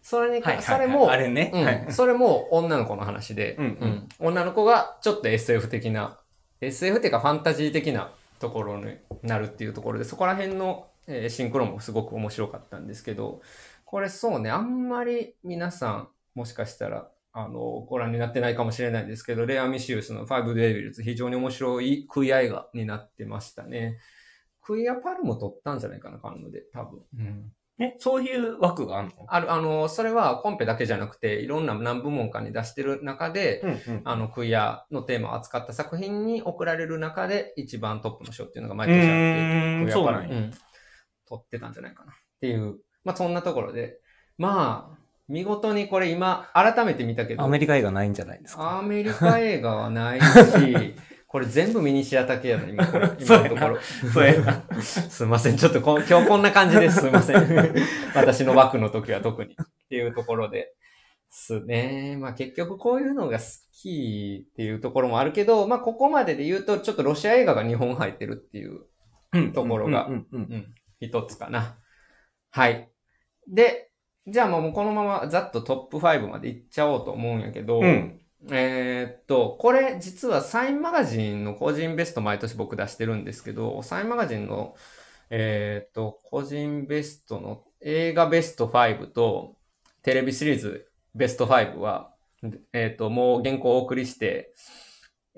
[0.03, 0.87] それにか、はいはいはい。
[0.87, 1.51] それも、あれね。
[1.53, 1.85] はい。
[1.87, 4.09] うん、それも女の子の話で、うんうん。
[4.21, 6.21] 女の子がちょっと SF 的な、
[6.61, 13.43] SF っていうかファンタジー的なところになるっていうところで、そこら辺の、えーシンクロもすごく面白かったんですけど、
[13.85, 23.99] これそうね、あんまり皆さん、もしかしたら、あの、ご覧になってないかもしれないんですけど、レア・ミシウスのファイブ・デイビルズ、非常に面白いクイア映画になってましたね。
[24.63, 27.03] クイアパルも撮ったんじゃないかな、カンヌで、多分。
[27.19, 29.27] うんえ、そういう枠があるの？
[29.29, 34.01] ある、あの、それはコンペだけじゃなくて、いろんな何部門かに出してる中で、うんうん。
[34.05, 40.05] あの、クイアのテーマを扱った作品に贈られる中で、一番トップの賞っていうのが毎う年あって、クイア。
[40.07, 40.51] パルうん、
[41.29, 42.13] 取ってたんじゃないかな。
[42.13, 44.01] っていう、まあそんなところで、
[44.39, 48.79] まあ、見事にこれ今、改めて見たけど、アメリカ映画ないんじゃないですか？
[48.79, 50.95] アメリカ映画はないし、
[51.27, 53.79] これ全部ミニシアタ系やな、今これ、 今のところ。
[54.13, 54.63] そうやな。
[54.81, 55.57] すいません。
[55.57, 57.01] ちょっとこ今日こんな感じです。
[57.01, 57.75] すいません。
[58.15, 59.53] 私の枠の時は特に。
[59.53, 59.57] っ
[59.89, 60.75] ていうところで。
[61.29, 62.17] すね。
[62.19, 68.83] まあ結局こういうのが好きっていうところもあるけど、まあここまでで言うとちょっとロシア映画が2本入ってるっていう
[69.33, 70.09] うんところが
[71.01, 71.79] 一つかな。
[72.51, 72.89] はい。
[73.49, 73.91] で、
[74.27, 78.21] じゃあもうこのままざっとトップ5までいっちゃおうと思うんやけど、うん。
[78.51, 84.77] えーっと、これ実はサインマガジンの個人ベスト毎年僕出してるんですけど、サインマガジンの、
[85.31, 89.57] えーっと、個人ベストの映画ベスト5と
[90.03, 92.13] テレビシリーズベスト5は、
[92.73, 94.53] えーっと、もう原稿をお送りして、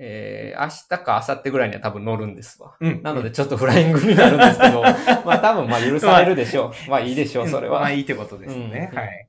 [0.00, 2.76] えー、明日か明後日ぐらいには多分乗るんですわ。
[2.80, 3.02] うん。
[3.02, 4.82] なのでちょっとフライングになるんですけど、
[5.26, 6.90] まあ多分まあ許されるでしょう。
[6.90, 7.80] まあいいでしょう、それは。
[7.80, 8.90] まあいいってことですね。
[8.92, 9.28] うんはい。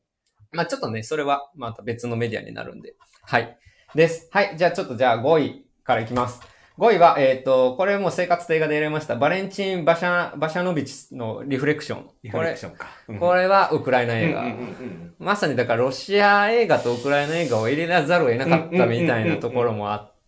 [0.52, 2.94] まあちょっとね、それはまた別のメディアになるんで。
[3.24, 3.58] はい。
[3.96, 4.30] です。
[4.32, 4.54] はい。
[4.58, 6.40] じゃあちょっとじゃあ5位からいきます。
[6.78, 9.18] 5位は、えっ、と、これも生活と映画でやりました。
[9.18, 12.10] バレンチン・バシャ、バシャノビチのリフレクション。
[12.24, 12.88] リフレクションか。
[13.06, 14.42] これ、これはウクライナ映画。
[14.42, 20.19] うんうんうんまさにだからロシア映画とウクライナ映画を入れざるを得なかったみたいなところもあって、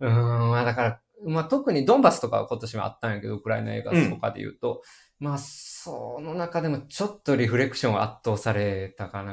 [0.00, 4.82] うーん、まあだから、まあ特にドンバスとかは今年はあったんやけど、ウクライナ映画とかで言うと、
[5.18, 9.32] まあその中でもちょっとリフレクションは圧倒されたかな。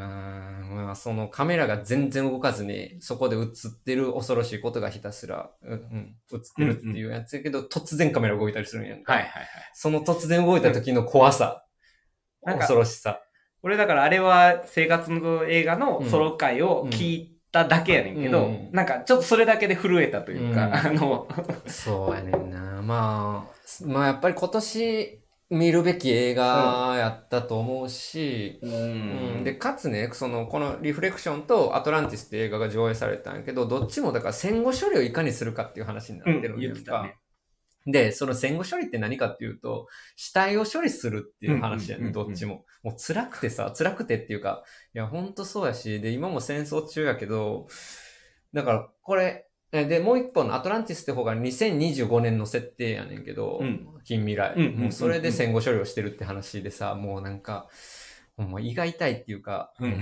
[0.70, 3.48] まあそのカメラが全然動かずに、そこで映っ
[3.84, 9.14] てる恐ろしいことがひたすら、うん、うん映ってるっていうやつやけど、突然カメラ動いたりするんやんか。
[9.14, 9.48] はいはいはい。
[9.74, 11.66] その突然動いた時の怖さ、
[12.44, 13.22] なんか恐ろしさ。
[13.64, 21.28] 俺だからあれは生活の映画のソロ回を聞いただけやねんけど、うんなんかちょっとそれだけで震えたというか、うんあの、
[21.68, 22.82] そうやねんな。
[22.82, 28.70] まあ、まあやっぱり今年見るべき映画やったと思うし、うう
[29.42, 36.80] んで、かつね、その、このリフレクションとアトランティスって映画が上映されたんやけど、どっちもだから戦後処理をいかにするかっていう話になってるん言やんか。
[36.80, 37.21] ってたね。
[37.88, 42.66] で、その戦後処理って何かっていうと、死体を処理するっていう話やね、どっちも。
[42.84, 44.64] もう辛くてさ、辛くてっていうか、
[44.94, 47.68] いや、ほんとそうやし、で、今も戦争中やけど、
[48.54, 53.88] だから、これ、えで、もう一本のアトランティスって方が2025年の設定やねんけど、うん。
[54.04, 57.70] 近未来、もうそれで戦後処理をしてるって話でさ、もうなんか、
[58.38, 60.00] ほんま胃が痛いっていうか、うん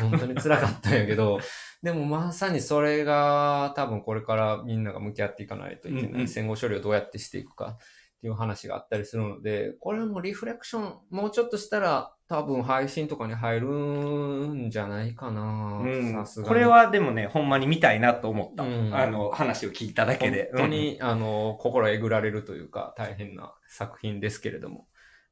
[0.00, 1.40] 本当に辛かったんやけど、
[1.82, 6.10] でもまさにそれが多分これからみんなが向き合っていかないといけない。
[6.10, 7.76] うんうん戦後処理をどうやってしていくか
[8.18, 15.80] っていう話があったりするので、これはもうリフレクション、もうちょっとしたら多分配信とかに入るんじゃないかな。
[15.84, 16.48] うんさすがに。
[16.48, 18.64] これはでもね、ほんまに見たいなと思った。
[18.64, 20.50] うんあの、話を聞いただけで。
[20.52, 24.87] 本当に、あの、心えぐられるというか、大変な作品ですけれども。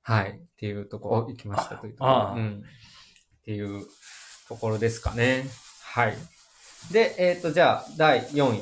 [0.06, 0.30] はい。
[0.30, 2.34] っていうところ、お行きましたというところ。
[2.36, 2.62] うん。
[2.62, 3.84] っていう
[4.48, 5.46] ところですかね。
[5.82, 6.14] はい。
[6.92, 8.60] で、えっ、と、じゃあ、第4位。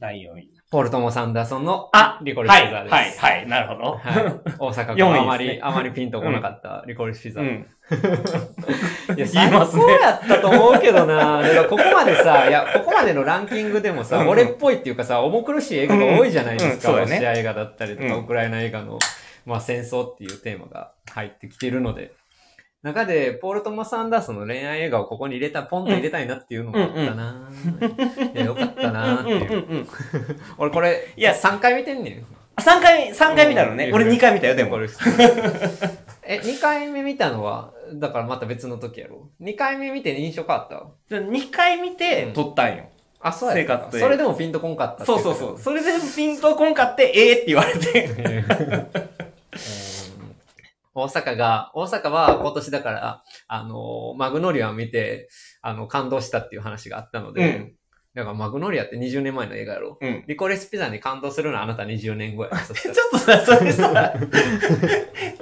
[0.00, 0.50] 第4位。
[0.72, 2.92] ポール・トモ・サンダーソンのあリコリス・はい、ピザです。
[2.92, 3.92] はい、はい、なるほど。
[3.92, 4.24] はい。
[4.58, 7.40] 大阪4位ですねがあまり、あまりピンとこなかったリコリス・ピザ。
[7.40, 7.66] いうん。
[9.10, 11.40] や、言い最ますね高やったと思うけどな。
[11.40, 16.90] だからここまでさ、いや、ここまでのランキングでもさ、うん俺っぽいっていうかさ、重苦しい映画が多いじゃないですか。
[16.90, 18.98] うんうんねロシア映画だったりとか、うんウクライナ映画の、
[19.46, 22.12] まあ戦争っていうテーマが入ってきているので、
[22.84, 27.50] 中で、ポール・トマス・アンダーソンの恋愛映画をここに入れた、ポンと入れたいなっていうのもあったな、
[28.34, 29.52] いや、よかったなっていう。
[29.52, 29.88] うんうんうん。
[30.58, 32.26] 俺これ、いや3回見てんねん。
[32.60, 33.86] 3回、三回見たのね。
[33.86, 34.70] うん俺2回見たよ、でも。
[34.70, 34.88] これ
[36.26, 42.84] え、2回目見たのは、だからまた別の時やろ ?2 回目見て印象変わった？2回見て撮ったんよ。
[43.20, 45.58] あ、そうやっそれでもピンとこんかったそうそうそう。
[45.58, 48.10] それでピンとこんかって、ええって言われて。
[50.18, 50.34] うん
[50.96, 55.28] 大阪が、大阪は今年だから、あの、マグノリアを見て、
[55.60, 57.72] あの、感動したっていう話があったので、うん
[58.14, 60.22] だからマグノリアって20年前の映画やろうん。
[60.28, 62.50] リコレスピザに感動するのはあなた20年後や。
[62.54, 64.14] ちょっとさ、それさ、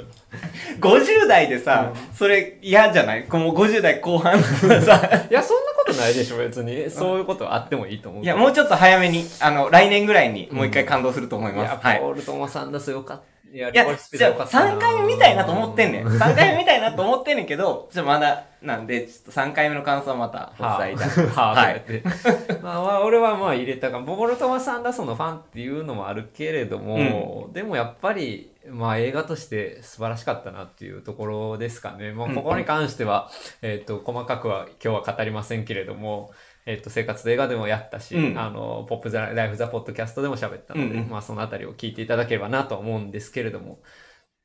[0.80, 3.26] 50代でさ、それ嫌じゃない？
[3.30, 4.42] もう50代後半の
[4.80, 6.88] さ、 いや、そんなことないでしょ、別に。
[6.90, 8.24] そういうことはあってもいいと思う。
[8.24, 11.84] いや、もうちょっと早めに、あの、来年ぐらいにもう一回感動すると思います。
[11.84, 12.00] はい。
[12.00, 13.24] ポール・トモサンダスよかった。
[13.52, 14.76] いや、じゃあ、ザよかったな。
[14.76, 16.06] 3回目見たいなと思ってんねん。
[16.06, 21.36] 3回目見たいなと思ってんねんけど、ちょっとまだ、なんで、ちょっと3回目の感想はまたお伝えいたします。
[21.38, 22.02] はいい。
[22.62, 32.12] まあ、まあ、俺はまあ入れたが、ボール・トマス・アンダーソンのファンっていうのもあるけれども、でもやっぱり、まあ映画として素晴らしかったなっていうところですかね。
[32.12, 36.30] まあうんここに関しては、えっ、と、細かくは今日は語りませんけれども、
[36.64, 43.80] えっ、と、生活と映画でもやったし、うんあの、ポップザ・ライフ・ザ・ポッドキャストでも喋ったので、うんうんまあそのあたりを聞いていただければなと思うんですけれども、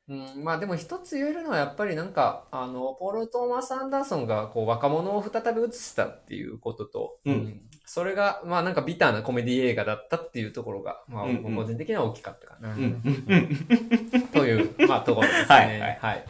[0.08, 12.74] うん、まあでも一つ言えるのはやっぱりなんか、あの、ポール・トーマス・アンダーソンがこう若者を再び映したっていうことと、うんそれが、まあなんかビターなコメディ映画だったっていうところが、まあうんうん個人的には大きかったかな。
[12.74, 12.82] うん。
[13.02, 14.28] うん。
[14.30, 15.46] という、まあところですね。
[15.48, 16.24] はいはい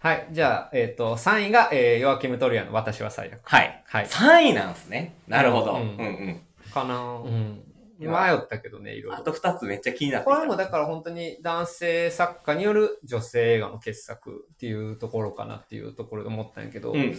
[0.00, 0.16] はい。
[0.16, 0.28] はい。
[0.32, 3.40] じゃあ、えっ、と、3位が、えー、ヨアキム・トリアの私は最悪。
[3.44, 3.82] はい。
[3.86, 4.06] はい。
[4.06, 5.16] 3位なんすね。
[5.26, 5.72] なるほど。
[5.74, 6.40] ううんんうん。
[6.72, 7.64] かなうん。
[7.98, 9.18] 迷ったけどね、いろいろ。
[9.18, 10.34] あと2つめっちゃ気になってこ。
[10.36, 17.18] れもだから本当に男性作家による女性映画の傑作っていうところかなっていうところで思ったんやけど、いうん。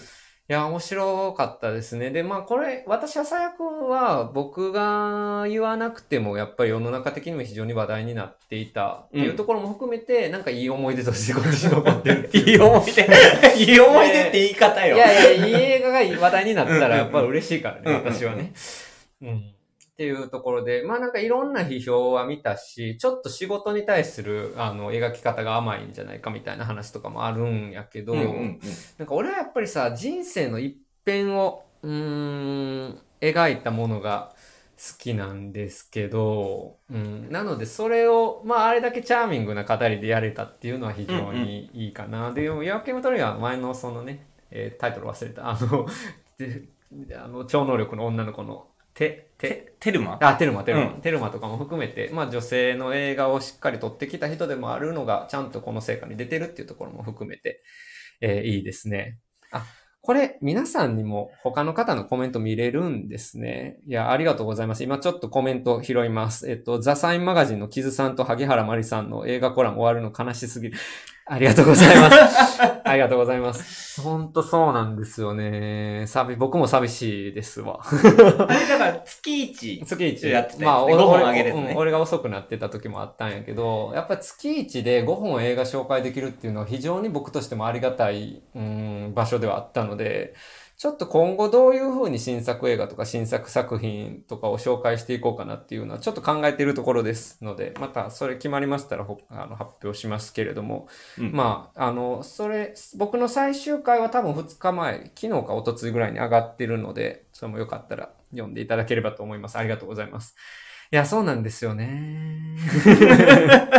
[0.52, 2.10] や、面白かったですね。
[2.10, 12.48] で、まあこれ、私は最悪は僕が言わなくてもやっぱり世の中的にも非常に話題になっていたっていうところも含めて、なんかいい思い出としてこっちに残ってるっていう。
[12.50, 13.04] いい思い出。
[13.64, 14.96] いい思い出って言い方よ。
[14.96, 18.52] いやいや、いい映画が話題になったらやっぱり嬉しいからね、私はね。
[19.22, 19.59] うん。
[20.00, 28.60] っっていうところで、まあなんかいろんな批評は見たし、ちょっと仕事に対する、あの、描き方が甘いんじゃないかみたいな話とかもあるんやけど、うんうんうん。
[28.98, 34.32] なんか俺はやっぱりさ、人生の一辺を、うーん、描いたものが
[34.78, 42.32] 好きなんですけど、うん、なのでそれを、まああれだけチャーミングな語りでやれたっていうのは非常にいいかな。
[42.32, 45.88] で、夜明けの鳥は前のそのね、えータイトル忘れた、あの、
[46.38, 48.68] であの超能力の女の子の、
[49.00, 50.18] て、て、テテルマ？
[50.22, 57.64] あ、テルマ、テルマ、うんテルマとかも含めて、まあ女性の映画をしっかり撮ってきた人でもあるのが、ちゃんとこの成果に出てるっていうところも含めて、
[58.20, 59.18] えーいいですね。
[59.52, 59.66] あ、
[60.02, 63.78] これ、皆さんにも他の方のコメント見れるんですね。
[63.88, 64.84] いや、ありがとうございます。
[64.84, 66.50] 今ちょっとコメント拾います。
[66.50, 70.78] えっと、ザサインマガジンのキズさんと萩原まりさんの映画コラム終わるの悲しすぎる。
[71.32, 72.60] ありがとうございます。
[72.84, 74.02] ありがとうございます。
[74.02, 76.06] ほんとそうなんですよね。
[76.08, 77.82] 寂、僕も寂しいですわ。
[77.84, 79.84] あれだから月一。
[79.86, 90.34] 月一やってたねまあ、俺5本俺上げるやつねうん俺が遅くなってた時もあったんやけど、やっぱり月一で5本映画紹介できるっていうのは非常に僕としてもありがたい、うん、場所ではあったので、
[90.80, 100.88] ちょっと今後どういう風に新作映画とか新作作品とかを紹介していこうかなっていうのはちょっと考えているところですので、またそれ決まりましたらほあの発表しますけれども、
[101.18, 109.58] うんまあ、あの、それ、僕の最終回は多分2日前、昨日か一昨日ぐらいに上がってるので、それもよかったら読んでいただければと思います。
[109.58, 110.38] ありがとうございます。
[110.92, 112.56] いや、そうなんですよね。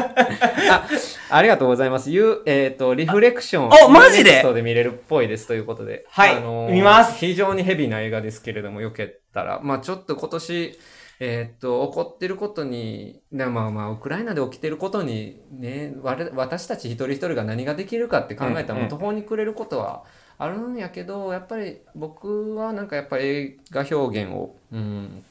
[0.70, 0.86] あ、
[1.30, 2.12] ありがとうございます。
[2.12, 3.70] ゆえっ、と、リフレクション。
[3.72, 4.44] あマジで？
[4.54, 6.06] で見れるっぽいですということで。
[6.08, 9.58] はい見ます非常にヘビーな映画ですけれども、よけったら。
[9.60, 10.78] まあちょっと今年、
[11.18, 20.04] えーっと、起こってることに、なまあまあ、ウクライナで起きてることに、ね、われ私たち一人一人が何ができるかって考えたら、途方に暮れることは
[20.38, 25.24] あるんやけど、やっぱり僕はなんかやっぱり映画表現を、うん、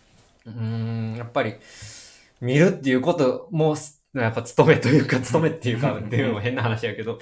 [0.46, 1.56] うん、やっぱり
[2.42, 3.76] 見るっていうことも、
[4.14, 7.20] やっぱ務めというか、 務めっていうか、っていうのも変な話やけど、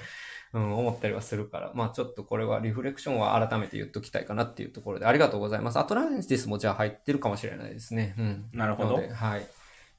[0.54, 5.80] うん、思ったりはするから、まあちょっとこれはリフレクションは改めて言っときたいかなっていうところで、ありがとうございます。
[5.80, 8.16] アトランティスもじゃあ入ってるかもしれないですね。
[8.18, 8.50] うん。
[8.54, 9.48] なるほどはい。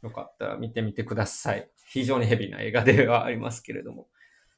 [0.02, 1.68] よかったら見てみてください。
[1.88, 4.08] 非常にヘビーな映画ではありますけれども。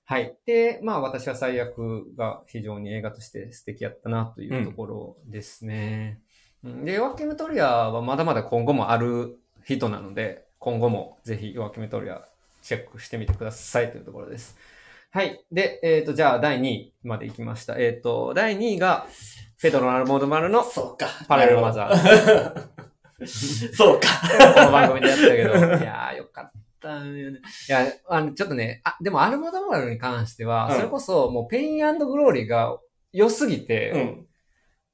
[0.05, 0.37] はい。
[0.45, 6.21] で、まあ私は最悪が非常に映画として素敵やったなというところですね。
[6.25, 6.30] うん
[6.65, 12.27] で、ヨアキム・トリアはまだまだ今後もある人なので、今後もぜひヨアキム・トリア
[12.63, 14.57] チェックしてみてくださいというところです。
[15.11, 15.45] はい。
[15.51, 17.77] で、えっ、と、じゃあ第2位まで行きました。
[17.79, 19.07] えっ、と、第2位が、
[19.57, 21.07] フェドロ・アルモードマルのそうか。
[21.29, 22.81] パラレルマザー。
[23.75, 24.09] そうか。
[24.55, 27.41] この番組でやったけど、 いやー、よかったよね。
[27.69, 32.79] いや、あの、ちょっとね、あ、でもアルモドバルに関しては、うんそれこそもうペイングローリーが
[33.13, 34.27] 良すぎて、うん。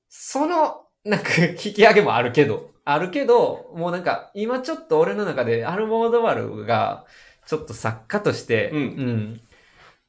[0.09, 7.05] その、なんか、引き上げもあるけど、あるけど、もうなんか、今ちょっと俺の中でアルモードマルが、
[7.47, 9.40] ちょっと作家として、うん。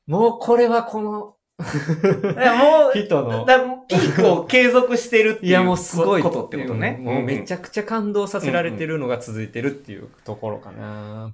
[0.07, 6.99] もうこれはこのいやもう、 人の、だピークを継続してるっていういやもうすごいことってことね。
[7.01, 11.33] もうめちゃゃくちゃ感動させられてるのが続いてるっていうところかな。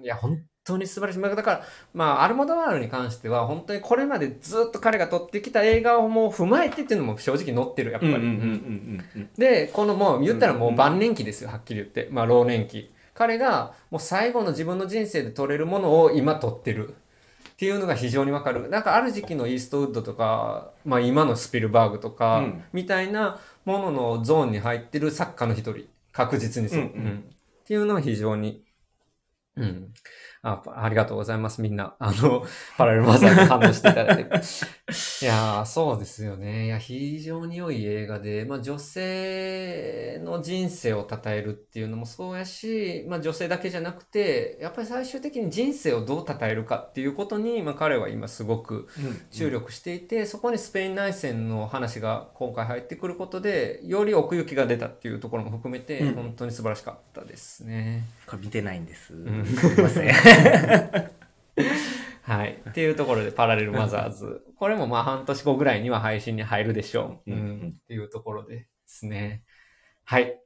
[0.00, 1.18] いや、本当に素晴らしい。
[1.18, 1.62] まあだから、
[1.94, 8.14] まあ、アルモドワールに関しては、本当にこれまでずっと彼が撮ってきた映画をもう踏まえてっていうのも正直載ってる、やっぱり。
[8.14, 9.30] うんうんうんうんうん。
[9.38, 12.08] で、このもう言ったらもう晩年期ですよ、はっきり言って。
[12.10, 12.92] まあ、老年期。
[13.14, 16.94] 彼がもう最後の自分の人生で撮れるものを今撮ってる。
[17.56, 18.68] っていうのが非常にわかる。
[18.68, 25.86] なんかある時期のイーストウッドとか、まあ今のスピルバーグとか、うんみたいなもののゾーンに入ってる作家の一人。
[26.12, 26.80] 確実にそう。
[26.80, 27.24] うんうん
[27.64, 28.62] っていうのは非常に、
[29.56, 29.92] うん。
[30.42, 31.60] あありがとうございます。
[31.62, 32.44] みんな、あの、
[32.76, 34.36] パラレルマザーに反応していただいて。
[35.22, 36.66] いやー、そうですよね。
[36.66, 48.88] いや、非常に良い映画で、まあ女性の人生を称えるっていうのもそうやし、まあ女性だけじゃなくて、やっぱり最終的に人生をどう称えるかっていうことに、まあ彼は今すごく
[49.32, 58.04] 注力していて、そこにスペイン内戦の話が今回入ってくることで、より奥行きが出たっていうところも含めて、うん本当に素晴らしかったですね。
[58.26, 59.14] これ見てないんです。
[59.14, 60.12] んすいません。
[62.22, 62.60] はい。
[62.68, 64.42] っていうところで、パラレルマザーズ。
[64.58, 67.30] これもまあ半年後ぐらいには配信に入るでしょう。
[67.30, 69.44] うんうんっていうところですね。
[70.04, 70.40] はい。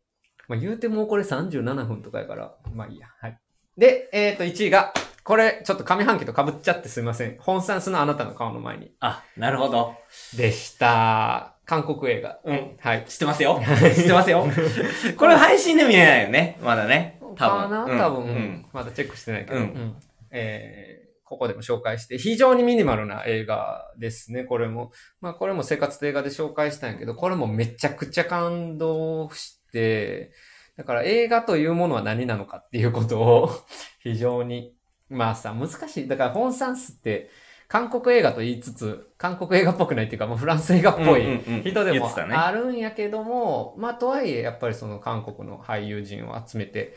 [0.46, 3.08] まあ言うてもうこれ37分とかやから、まあいいや。
[3.20, 3.38] はい。
[3.78, 7.38] で、えっ、と、1位が、これ、ちょっと上半期と被っちゃってすいません。
[7.38, 8.92] 本サンスのあなたの顔の前に。
[9.00, 9.94] あ、なるほど。
[10.36, 11.54] でした。
[11.66, 12.40] 韓国映画。
[12.44, 12.76] うん。
[12.80, 13.04] はい。
[13.06, 13.60] 知ってますよ。
[13.94, 14.44] 知ってますよ。
[15.16, 16.58] これ配信で見れないよね。
[16.62, 17.19] まだね。
[17.36, 17.62] 多分。
[17.62, 18.66] かなうん多分、うん。
[18.72, 19.58] まだチェックしてないけど。
[19.58, 19.96] うんうん
[20.30, 24.90] えーここでも紹介して、非常にミニマルな映画ですね、これも。
[25.20, 30.32] まあこれも生活映画で紹介したんやけど、これもめちゃくちゃ感動して、
[30.76, 33.50] だから映画というものは何なのかっていうことを
[34.02, 34.74] 非常に、
[35.08, 36.08] まあさ、難しい。
[36.08, 37.30] だから本サンスって、
[37.68, 46.96] 韓国映画と言いつつ、韓国映画っぽくないっていうか、まあ、フランス映画っぽいうんうんうん人でもあるんやけども、まあとはいえ、やっぱりその韓国の俳優陣を集めて、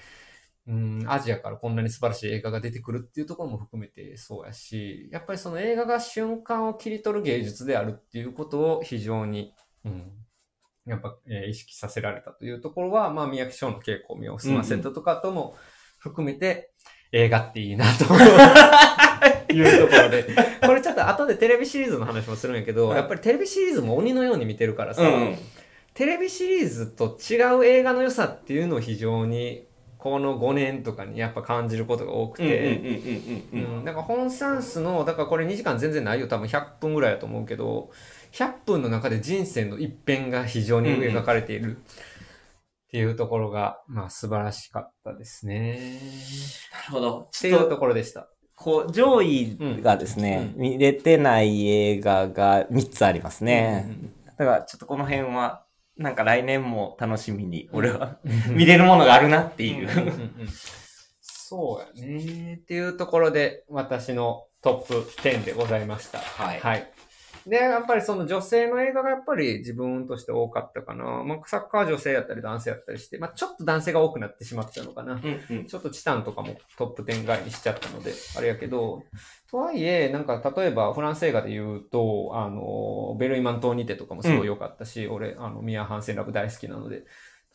[0.65, 9.53] うん、アジアからこんなに素晴らしい映画が出てくるっていうところも含めてそうやし、やっぱりその映画が瞬間を切り取る芸術であるっていうことを非常に、
[9.83, 10.11] うん、
[10.85, 15.55] やっぱ、えー意識させられたというところは、まあ、宮城賞の稽古を見を済ませたとかとも
[15.99, 16.71] 含めて、
[17.11, 18.05] 映画っていいなと
[19.53, 20.25] いうところで、
[20.65, 25.37] これちょっと後でテレビシリーズの話もするんやけど、はいやっぱりテレビシリーズも鬼のように見てるからさ、うんうん。
[25.93, 29.67] テレビシリーズと違う映画の良さっていうのを非常に
[30.03, 32.85] この5年とかにやっぱ感じることが多くうんうんうんて、うん
[33.53, 33.77] うんうん。
[33.77, 37.89] うんだから本サンスの、だからこれ2時間全然ないよ、多分100分ぐらいだと思うけど、
[38.33, 41.79] 100分の中で人生の一辺が非常に描かれているっ
[42.91, 45.79] ていうところが、まあ素晴らしかったですね。
[46.73, 47.29] なるほど。
[47.37, 48.27] っていうところでした。
[48.57, 53.87] こう、上位がですね、う見れてない映画が3つありますね。
[54.37, 55.63] だからちょっとこの辺は、
[55.97, 58.55] なんか来年も楽しみに、俺はうん。
[58.55, 59.89] 見れるものがあるなっていう。
[61.21, 62.55] そうやね。
[62.55, 66.19] っていうところで、私のトップ10でございました。
[66.19, 66.91] はいはい。
[67.45, 71.23] で、やっぱりその女性の映画がやっぱり自分として多かったかな。
[71.23, 75.13] まあ、サッカーは女性やったり男性やったりして、まあ、ちょっと男性が多くなってしまったのかな。
[75.13, 75.65] うんうん。
[75.65, 79.03] ちょっとチタンとかもトップ10外にしちゃったので、あれやけど、
[79.51, 87.05] とはいえ、なんか例えばフランス映画で言うと、あの、ベルイマン島にてとかもすごい良かったし、俺、あの、ミア・ハンセンラブ大好きなので、と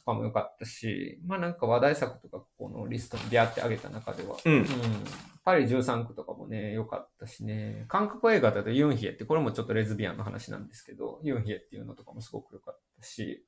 [0.08, 4.66] かも良かったし、まあなんか話題作とかこのリストにビャーって上げた中では、うんうん。
[5.44, 7.84] パリ13区とかもね、良かったしね。
[7.88, 13.44] 韓国映画だとユンヒエって、これもちょっとレズビアンの話なんですけど、ユンヒエっていうのとかもすごく良かったし、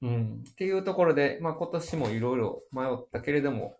[0.00, 0.44] うん。
[0.50, 3.76] っていうところで、まあ今年もいろいろ迷ったけれども、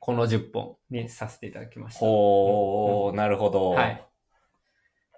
[0.00, 2.00] この10本にさせていただきました。
[2.00, 3.70] ほー、なるほど。
[3.70, 4.06] はい。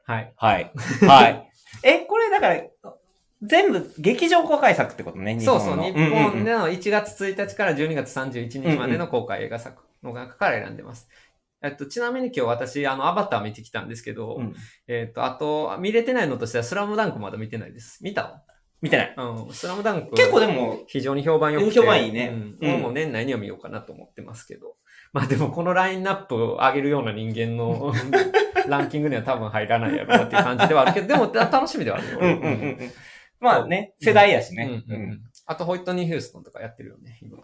[0.05, 0.33] はい。
[0.37, 0.73] はい。
[1.07, 1.53] はい。
[1.85, 2.63] え、これだから、
[3.43, 5.77] 全部劇場公開作ってことね、日そうそう。
[5.77, 11.09] 日本での1月1日から12月31日までの公開映画作の中から選んでます。
[11.63, 14.55] えっと、ちなみに今日私、あの、アバター見てきたんですけど、うん
[14.89, 18.03] えっと、あと、見れてないのとしては、スラムダンクまだ見てないです。
[18.03, 18.43] 見た
[18.81, 19.15] 見てない。
[19.17, 20.11] うん、スラムダンク。
[20.15, 21.81] 結構でも、非常に評判良くて。
[21.81, 22.59] 評判いいねうん。
[22.61, 24.75] うん俺も年内には見ようかなと思ってますけど。
[25.13, 27.93] まあでもこのラインナップを上げるような人間の
[28.67, 32.19] ランキングには多分入らないやろなっていう感じではあるけど、でもた楽しみではあるよ。
[32.21, 32.93] うんうんうんうん。
[33.43, 34.85] まあね、世代やしね。
[34.89, 37.39] うんうんうんあと、ホイットニー・ヒューストンとかやってるよね、今。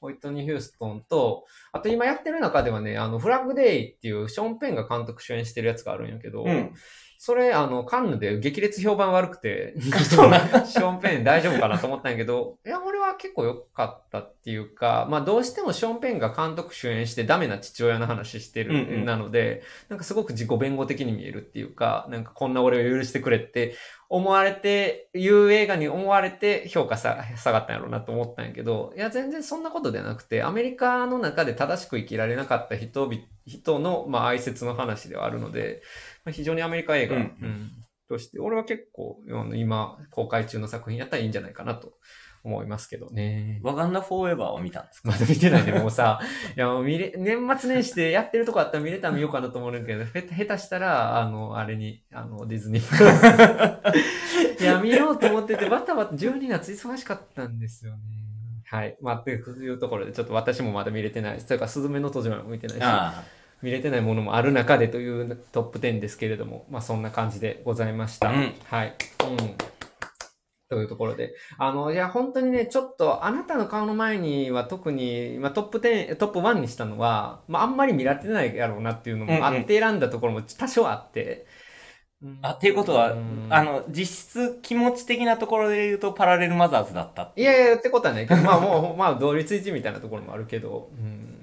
[0.00, 6.72] ホイットニー・ヒューストンと、あと今やってる中ではね、あの、フラッグデイっていうショーン・ペンが監督主演してるやつがあるんやけど、うん。
[7.18, 9.74] それ、あの、カンヌで激烈評判悪くて、
[10.10, 23.74] そうなんショーン・ペン大丈夫かなと思ったんやけど、いや、俺は結構良かったっていうか、まあどうしてもショーン・ペンが監督主演してダメな父親の話してる、うんうんなので、なんかすごく自己弁護的に見えるっていうか、なんかこんな俺を許してくれって
[24.08, 35.82] 思われて、いう映画に思われて評価さ下がったんやろうなと思ったんやけど、いや、全然そんなことではなくて、アメリカの中で正しく生きられなかった人々人の、まあ、愛説の話ではあるので、
[36.24, 37.22] まあ、非常にアメリカ映画、うん。
[37.22, 39.18] うんとして、俺は結構、
[39.54, 41.94] 今、公開中の作品やったらいいんじゃないかなと
[42.42, 43.60] 思いますけどね。
[43.62, 45.08] ワガンダフォーエバーを見たんですか？
[45.10, 46.20] まだ見てないで、もうさ、
[46.56, 54.60] いや、もう見れ、年末年始でやってるとこあったら見れたら見ようかなと思うんだけど、へ下手したら、あの、あれに、あの、ディズニー。
[54.60, 57.98] いや、見ようと思ってて、バタバタ12月忙しかったんですよね。
[58.66, 58.96] はい。
[59.00, 61.46] まあ、というところで、ちょっと私もまだ見れてないです。
[61.46, 63.24] というか、スズメの戸締まりも見てないし、あ
[63.64, 68.28] 見れてないものもある中でというトップ10ですけれども、まあそんな感じでございました。
[68.28, 68.94] うんはい。
[69.26, 69.54] うん。
[70.68, 71.34] というところで。
[71.56, 81.46] あの、いや、本当にね、ちょっと、あなたの顔の前には特に、まあトップ10、トップ1にしたのは、まああんまり見られてないやろうなっていうのもあって選んだところも多少あって。
[82.22, 82.52] うんあ。
[82.52, 87.32] っていうことはうん、あの、実質気持ち的なところで言うとパラレルマザーズだった。
[87.34, 91.33] いやいや、ってことはないけど、まあもう、まあ同率1みたいなところもあるけど、うん、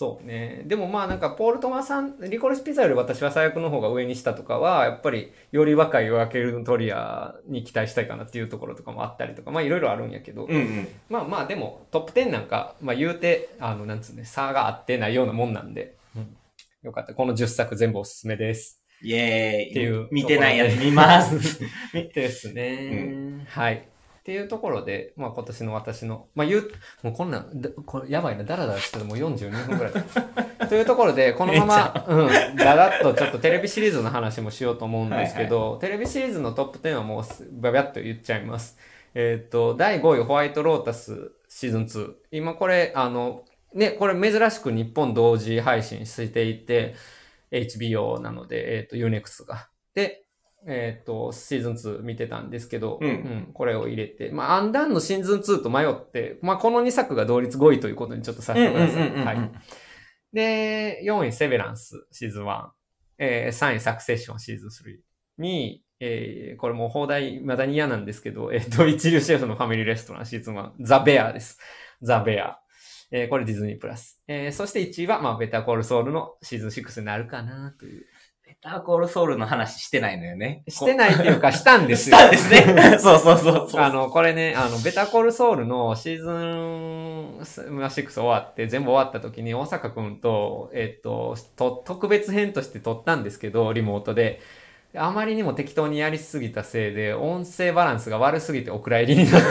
[0.00, 0.62] そうね。
[0.64, 10.88] でもまあなんか、ポール・トマさん、リコルス・ピザより私は最悪の方が上にしたとかは、やっぱり、より若い夜明けルトリアに期待したいかなっていうところとかもあったりとか、まあいろいろあるんやけど、うんうん。
[11.10, 16.34] まあまあでも、トップ10なんか、まあ言うて、あの、なんつうね、差があってないようなもんなんで、うん
[16.82, 17.12] よかった。
[17.12, 18.80] この10作全部おすすめです。
[19.02, 19.20] イェー
[19.64, 19.70] イ。
[19.72, 21.60] っていう見てないやつ見ます。
[21.92, 23.86] ですね、はい。
[24.30, 26.70] っていうところで、まあ今年の私の、まあ言う、
[27.02, 30.02] もうこんなん、だこれやばいな、ダラダラしててもう42分くらいだ。
[30.68, 38.78] というところで、このまま、うん、だらっとちょっとテレビシリーズの話もしようと思うんですけど、テレビシリーズのトップ10はもうすばばっと言っちゃいます。
[39.14, 42.12] えっ、と、第5位ホワイトロータスシーズン2。
[42.30, 46.94] 今これ、あの、ね、これ珍しく日本同時配信していて、
[47.50, 49.68] HBO なので、えっ、と、Unext が。
[49.94, 50.24] で、
[50.66, 59.10] えっ、と、シーズン2見てたんですけど、うんこれを入れて、まあ、アンダンのシーズン2と迷って、まあ、この2作が同率5位ということにちょっとさせてください。
[59.24, 59.50] はい。
[60.32, 62.68] で、4位、セベランス、シーズン1。
[63.18, 65.42] えー、3位、サクセッション、シーズン3。
[65.42, 70.72] 2位、えー、これもう放題、まだに嫌なんですけど、えっ、と、一流シェフのファミリーレストラン、シーズン1。
[70.80, 71.58] ザ・ベアです。
[72.02, 72.60] ザ・ベア。
[73.12, 74.22] えー、これディズニープラス。
[74.28, 78.06] えー、そして1位は、まあ、ベターコールソウルのシーズン6になるかなという。
[78.62, 80.62] ベターコールソウルの話してないのよね。
[80.68, 82.18] してないっていうか、したんですしよ。
[82.20, 82.98] たんですね。
[82.98, 83.80] そうそうそうそう。
[83.80, 94.42] あの、これね、あの、ベターコールソウルのシーズン6終わって、全部終わった時に、大阪くんと、えっと、と、特別編として撮ったんですけど、リモートで。
[94.96, 99.42] あまりにも適当にやりすぎたせいで、音声バランスが悪すぎてお蔵入りになっ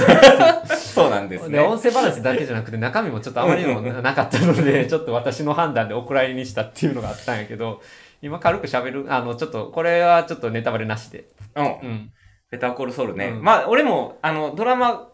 [0.67, 0.67] た。
[0.75, 1.59] そうなんですで、ね。
[1.61, 7.81] 音声バランスだけじゃなくて中身もちょっとあまりにもなかったので、 ちょっと私の判断でお蔵入りにしたっていうのがあったんやけど、
[8.21, 11.25] 今軽く喋る、あの、ちょっと、これはちょっとネタバレなしで。
[11.55, 11.65] うん。
[11.65, 12.11] うん。
[12.51, 13.27] ベターコールソウルね。
[13.27, 15.09] うんまあ、俺も、あの、ドラマ、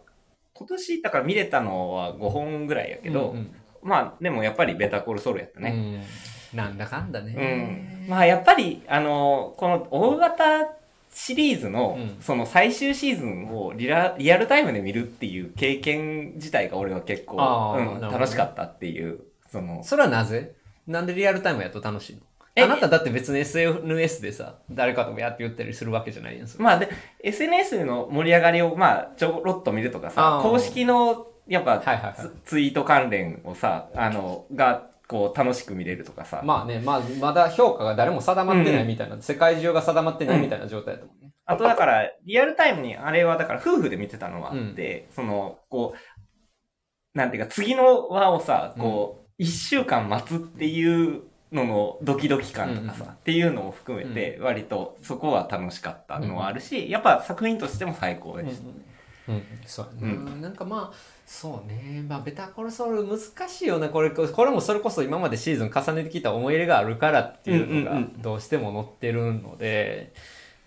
[0.54, 6.02] 今年だから見れたのは5本ぐらいやけど、うんうんまあ、でもやっぱりベターコールソウルやったね。
[6.54, 6.58] うん。
[6.58, 8.06] なんだかんだうね。
[8.06, 8.10] ん。
[8.10, 10.70] まあ、やっぱり、あの、この大型
[11.14, 20.56] シリーズの、うんその最終シーズンをリラリアルタイムで見るっていう経験自体が俺は結構、うんあーなるほどね楽しかったっていう、その、それはなぜ？
[20.88, 22.22] なんでリアルタイムやと楽しいの？
[22.22, 22.26] え
[22.58, 26.48] あなただって別に SNS でさ、誰かともやって言ったりするわけじゃないやん。
[26.48, 26.90] それまあで、
[27.22, 36.42] SNS の盛り上がりを、まあ、ちょろっと見るとかさ公式の、やっぱ、はいはいはいツツイート関連をさ、あの、が、こう、楽しく見れるとかさ。
[36.44, 41.32] まあね、まあ、まだ評価が誰も定まってないみたいな、世界中が定まってないみたいな状態だと思うね。
[41.46, 51.22] あとだから、リアルタイムに、あれはだから夫婦で見てたのはあって、その、こう、なんていうか、次の輪をさ、こう、一、週間待つっていう
[51.52, 53.14] ののドキドキ感とかさ、うんうん。
[53.14, 58.68] っていうのを含めて、割とそこは楽しかったのはあるし、やっぱ作品としても最高でした。
[59.28, 62.06] うん、そううなんかまあ、そうね。
[62.08, 63.90] まあ、ベターコルソウル難しいよね。
[63.90, 68.22] これ、これもそれこそ今までシーズン重ねてきた思い入れがあるからっていうのがうんうんうん。
[68.22, 70.14] どうしても載ってるので、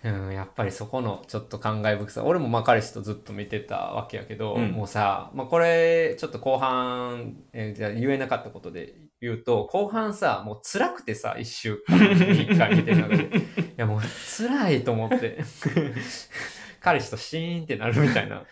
[0.02, 2.24] うん、やっぱりそこのちょっと感慨深さ。
[2.24, 4.72] 俺もまあ彼氏とずっと見てたわけやけど、うん。
[4.72, 13.24] もうさ、まあこれ、ちょっと後半、えーじゃあ言えなかったことで言うと、後半さ、もう辛くてさ、一週間に一回見てる中で。
[13.36, 13.40] い
[13.76, 14.00] やもう
[14.36, 15.38] 辛いと思って。
[16.80, 18.44] 彼氏とシーンってなるみたいな。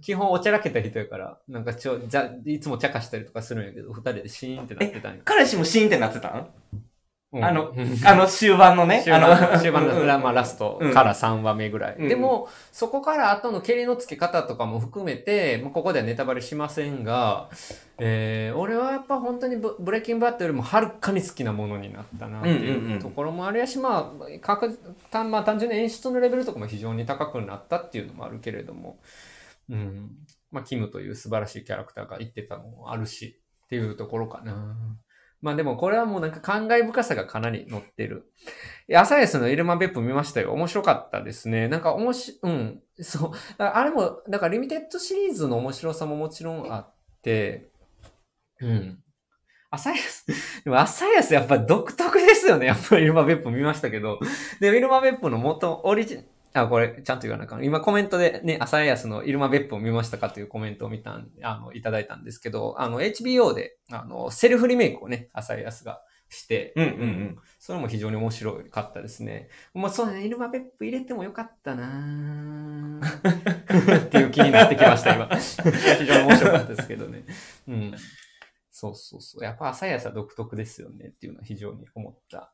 [0.00, 5.22] 基本おちゃらけた人やから、なんかちょ、じゃ、いつも茶化したりとかするんやけど、二人でシーンってなってたんや。
[5.24, 6.50] 彼氏もシーンってなってたん？
[7.42, 9.02] あのうんあの終盤のね。
[9.02, 11.96] 終盤あの 終盤のまあラストから3話目ぐらい。
[11.98, 17.48] うんでも、そこから後の蹴りのつけ方とかも含めて、まあ、ここではネタバレしませんが、
[17.98, 24.78] えー、俺はやっぱ本当にブブレイキングバットよりもはるかに好きなものになったなっていうんところもあるやし、まあ、確
[25.10, 28.98] 単まあ、単純に演出のレベルとかも非常に高くなったっていうのもあるけれども、
[29.70, 30.10] うん。
[30.50, 34.76] まあ、キムという素晴らしいキャラクターが言ってたのもあるし、っていうところかな。
[35.44, 38.32] まあでもこれはもうなんか感慨深さがかなり乗ってる。
[38.94, 40.52] アサヤスのイルマベップ見ましたよ。
[40.52, 41.68] 面白かったですね。
[41.68, 42.82] なんか面白、うん。
[42.98, 43.32] そう。
[43.62, 47.68] あれも、だかリミテッドシリーズの面白さももちろんあって、
[48.60, 48.98] うん。
[49.70, 50.26] アサヤス、
[50.64, 52.64] でもアサヤスやっぱ独特ですよね。
[52.64, 54.18] やっぱりイルマベップ見ましたけど。
[54.60, 56.24] で、イルマベップの元、オリジ
[56.54, 57.64] あ、これ、ちゃんと言わなあかん。
[57.64, 67.38] 今コメントでね、アサヤスのイルマベップを見ましたかというコメントを見たん、あの、いただいたんですけど、あの、HBO で、あの、セルフリメイクをね、アサヤスがして、うんうんうん。
[67.58, 69.48] それも非常に面白かったですね。
[69.74, 75.26] もうそうだね、イルマベップ入れてもよかったなぁ っていう気になってきました、今。
[75.34, 77.24] 非常に面白かったですけどね。
[77.66, 77.94] うん。
[78.70, 79.44] そうそうそう。
[79.44, 82.53] やっぱ朝やさ独特ですよねっていうのは非常に思った。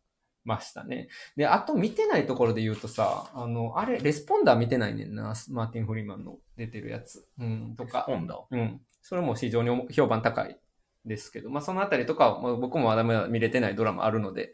[0.50, 1.08] ましたね。
[1.36, 7.26] で、あと見てないところで言うとさ、あの、あれ、レスポンダー見てないねんな、マーティン・フリーマンの出てるやつ。
[7.38, 8.04] うん、とか。
[8.06, 8.48] 今度。
[8.50, 8.80] うん。
[9.02, 10.58] それも非常に評判高い
[11.06, 14.52] ですけど、まあそのあたりとかは、まあ、僕もまだまだ見れてないドラマあるので、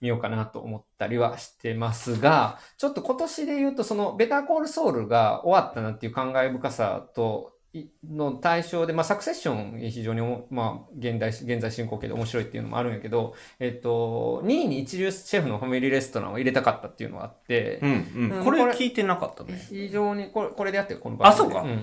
[0.00, 7.59] 見ようかなと思ったりはしてますが、ちょっと今年で言うと、そのベターコールソウルが終わったなっていう感慨深さと、い
[8.08, 17.94] の対象で、まあ、サクセッション非常にお、まあ、現代、現在進行形で面白いっていうのもあるんやけど、えっと、2位に一流シェフのファミリーレストランを入れたかったっていうのがあって、うんう
[18.32, 18.44] うんん。
[18.44, 19.64] これ聞いてなかったね。
[19.68, 21.82] 非常に、これ、これでやってる、この番組であそうかん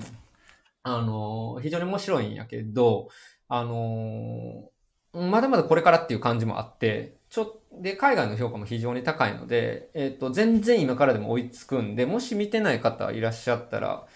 [0.82, 3.08] あのー、非常に面白いんやけど、
[3.48, 14.06] あのー、まだまだこれからっていう感じもあって、ちょ、で、海外の評価も非常に高いので、えっ、と、全然今からでも追いつくんで、もし見てない方いらっしゃったら、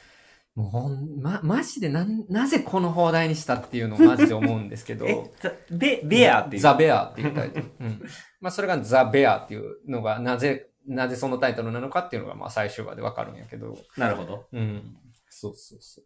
[0.55, 5.07] もうほん、ま、マジでなん、なぜこの放題にしたっていうのをマジで思うんですけど。
[5.71, 6.63] ベ、ベアっていう。
[6.63, 7.71] ザ・ベアっていうタイトル。
[7.81, 8.03] うん。
[8.41, 13.79] まあそれがザ・ベアっていう のが、なぜ、なぜそのタイトルなのかっていうのが、まあ最終話でわかるんやけど。
[13.97, 14.47] なるほど。
[14.53, 14.97] うん。
[15.31, 16.05] そうそうそう。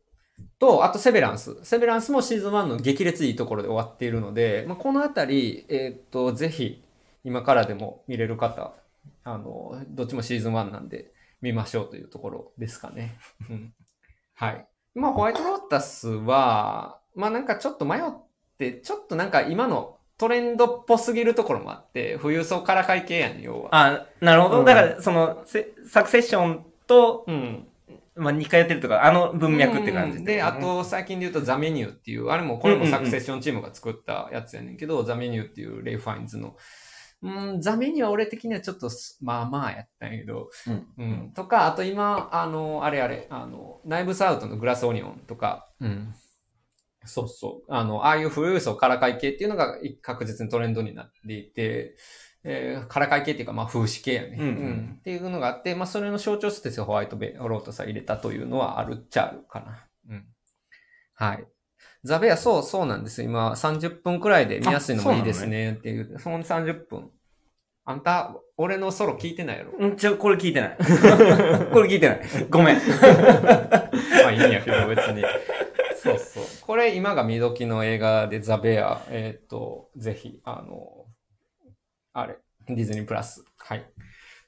[0.60, 1.56] と、あとセベランス。
[1.64, 6.84] セベランスもシーズン1の激烈いいところで終わっているので、まあ、このあたり、えーっと、ぜひ、
[7.24, 8.74] 今からでも見れる方、
[9.24, 13.18] あの、どっちもシーズン1なんで見ましょうというところですかね。
[13.50, 13.74] うん。
[14.36, 14.66] はい。
[14.94, 18.02] まあ、ホワイトロータスは、まあなんかちょっと迷っ
[18.58, 23.68] て、ちょっとなんか今のトレンドっぽすぎるところもあって、富裕層から会系やん、要は。
[23.72, 24.60] あ、なるほど。
[24.60, 27.66] うんだから、その、せサクセッションと、うん。
[28.14, 36.56] まあ、2回やってるとか、あの文脈って感じうんで、あ、と、最近で言うと、ザ・メニューっていう、あれも、これもサクセッションチームが作ったやつやねんけど、ザ・メニューっていうレイ・ファインズの。
[37.26, 40.86] うん、ザ・メニューは俺的にはちょっとす、まあまあやったんやけど、うん。
[40.98, 41.32] うん。
[41.34, 46.14] とか、あと今、あの、あれあれ、あの、ナイブスアウトのグラスオニオンとか、うん。
[47.04, 47.72] そうそう。
[47.72, 51.96] あの、ああいう富裕層から会系っていうのが確実にトレンドになっていて、
[52.48, 54.36] えー、から会系っていうか、まあ、風刺系やね。
[54.38, 59.86] うんうんっていうのがあって、まあ、それの象徴としてホワイトベロートさ入れたというのはあるっちゃあるかな。
[60.10, 60.26] うん。
[61.14, 61.46] はい。
[62.04, 63.22] ザベア、そう、そうなんです。
[63.22, 66.18] 今、30分くらいで見やすいのもいいですねっていう。
[66.20, 67.10] その30分。
[67.88, 69.72] あんた、俺のソロ聞いてないやろ。
[69.78, 70.76] うん、ちょ、これ聞いてない。
[71.72, 72.20] これ聞いてない。
[72.50, 72.76] ごめん。
[72.82, 72.82] ま
[74.26, 75.22] あいいんやけど、別に。
[75.96, 76.44] そうそう。
[76.62, 81.06] これ今が見時の映画でザ・ベア、えっ、と、ぜひ、あの、
[82.12, 83.44] あれ、ディズニープラス。
[83.58, 83.88] はい。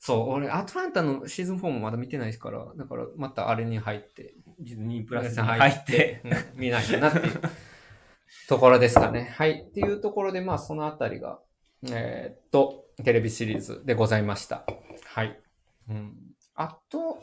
[0.01, 6.21] そう、俺、アトランタのシーズン4もまだ見てないから、だからまたあれに入って、ディズニープラスに入入っってて。
[6.25, 7.41] うん見ないとなっていう
[8.49, 9.33] ところですかね。
[9.37, 9.65] はい。
[9.69, 11.39] っていうところで、まあ、そのあたりが、
[11.89, 14.65] えーっと、テレビシリーズでございました。
[15.07, 15.41] はい。
[15.89, 16.17] うん。
[16.55, 17.23] あと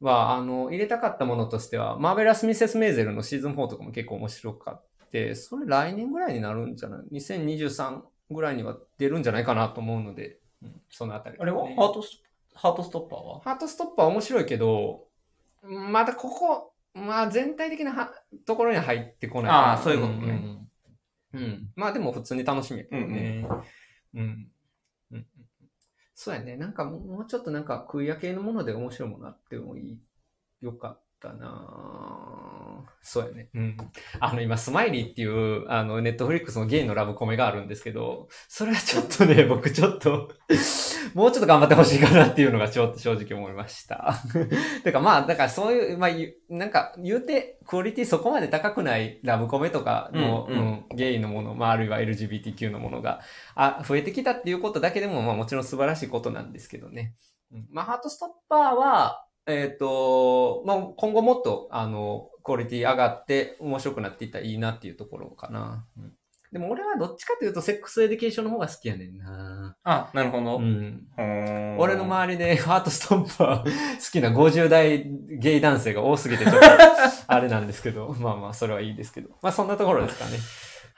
[0.00, 11.66] は、あの、入れたかったものとしては、マーベラス・ミセス・メーゼルのシーズン4とかも結構面白かって、それ来年ぐらいになるんじゃない ?2023 ぐらいには出るんじゃないかなと思うので、うん、そのあたり、あれは？
[11.66, 12.22] ハートス、
[12.54, 13.40] ハートストッパーは？
[13.40, 15.04] ハートストッパー面白いけど、
[15.62, 18.12] まだここ、まあ全体的なは
[18.46, 19.50] ところには入ってこない。
[19.50, 20.68] ああそういうことね
[21.32, 21.40] うん。
[21.40, 21.70] うん。
[21.76, 23.46] まあでも普通に楽しみやけどね。
[24.14, 24.20] うん。
[24.20, 24.26] うん。
[24.26, 24.51] うん
[26.24, 26.56] そうやね。
[26.56, 30.00] なんかもうちょっとなんか食い屋系のもので面白いものあってもいい。
[30.62, 32.62] よかったな
[33.04, 33.48] そうやね。
[33.54, 33.76] うん。
[34.20, 40.30] あの今、スマイリーっていう、あの、ネットフリックスのゲイのラブコメがあるんですけど、それはちょっとね、 僕ちょっと、
[41.14, 44.14] もうちょっと頑張ってほしいかなっていうのがちょっと正直思いました。
[44.84, 53.20] てかまあ、だからそういう、まあ、ゆなんか言うて、クオリティそこまで高くないラブコメとかの、うんうんゲイのもの、まあ、あるいは LGBTQ のものが、
[53.54, 57.14] あ、増えてきたっていうことだけでも、まあもちろん素晴らしいことなんですけどね。
[57.50, 65.86] うんまあ、ハートストッパーは、えっ、と、まあ、今後もっと、あの、クオリティ上がって面白くなっていったらいいなっていうところかな。
[65.96, 66.12] うん
[66.52, 69.74] でも俺はどっちかというとセックスエディケーションの方が好きやねんな。
[69.84, 70.58] あ、なるほど。
[70.58, 71.06] うん。
[71.16, 73.70] うん俺の周りでハートストッパー 好
[74.12, 75.06] きな50代
[75.38, 76.66] ゲイ男性が多すぎてちょっと
[77.26, 79.30] あれなんですけど、まあまあそれはいいですけど。
[79.40, 80.36] まあそんなところですかね。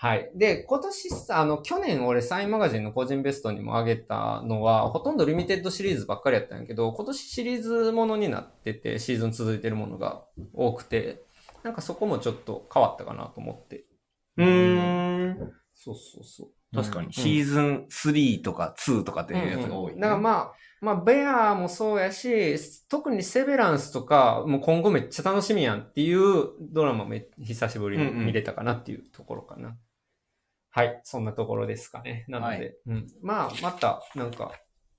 [0.04, 0.30] はい。
[0.34, 11.22] で、今年さ、あの、去年俺サインマガジンの個人ベストにも上げたのは、ほとんどリミテッドシリーズばっかりやったんやけど、今年シリーズものになってて、シーズン続いてるものが多くて、
[11.62, 13.86] なんかそこもちょっと変わったかなと思って。
[14.36, 15.38] うーん。
[15.72, 16.76] そうそうそう。
[16.76, 17.06] 確かに。
[17.06, 22.58] うんシーズン3とか2とかっていうやつが多い、うんうんだからまあ、まあ、ベアもそうやし、
[22.90, 29.78] 特にセベランスとか、もう今後めっちゃ楽しみやんっていうドラマめ久しぶりに見れたかなっていうところかな。
[30.74, 32.24] はい、そんなところですかね。
[32.26, 34.50] なので、はいうん、まあ、また、なんか、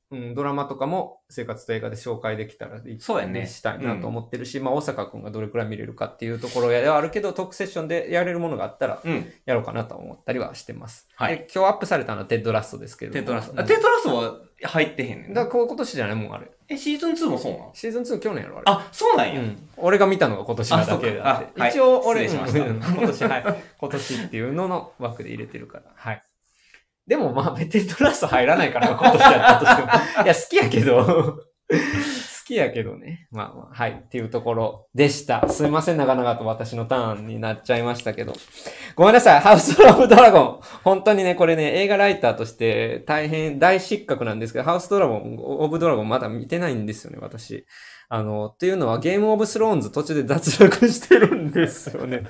[0.10, 9.34] うん、ドラマとかも生活と映画で紹介できたらいいそうやねしたいなと思ってるし、まあ、大阪くんがどれくらい見れるかっていうところではあるけど、トークセッションでやれるものがあったら、うん。
[9.46, 11.10] やろうかなと思ったりはしてます。
[11.16, 13.22] はいで今日アップされたのはテッドラストですけれども。
[13.22, 13.64] テトラスト。
[13.66, 15.44] テトラストは入ってへんねんな。
[15.44, 16.50] だからこう今年じゃないもん、あれ。
[16.68, 17.72] え、シーズン2もそうなの？
[17.74, 18.64] シーズン2去年やろ、あれ。
[18.68, 19.40] あ、そうなんや。
[19.40, 19.70] うん。
[19.78, 23.64] 俺が見たのが今年なだけであそうかあはい一応俺、失礼しましたうん今年、はい。
[23.78, 25.84] 今年っていうのの枠で入れてるから。
[25.96, 26.24] はい。
[27.08, 30.24] でもまあ、ベテトラスト入らないから、今年やったとしても。
[30.24, 31.40] いや、好きやけど、好
[32.46, 33.28] 好きやけどね。
[33.32, 34.04] まあまあ、はい。
[34.06, 35.50] っていうところでした。
[35.50, 38.34] すいません、長々と私のターンになっちゃいましたけど。
[38.96, 39.40] ごめんなさい。
[39.40, 40.60] ハウス・オブ・ドラゴン。
[40.84, 47.66] 本当にね、これね、映画ライターとして大変大失格なんですけど、ハウス・ドラゴン、オブ・ドラゴンまだ見てないんですよね、私。
[48.10, 52.26] あの、っていうのはゲーム・オブ・スローンズ途中で脱落してるんですよね。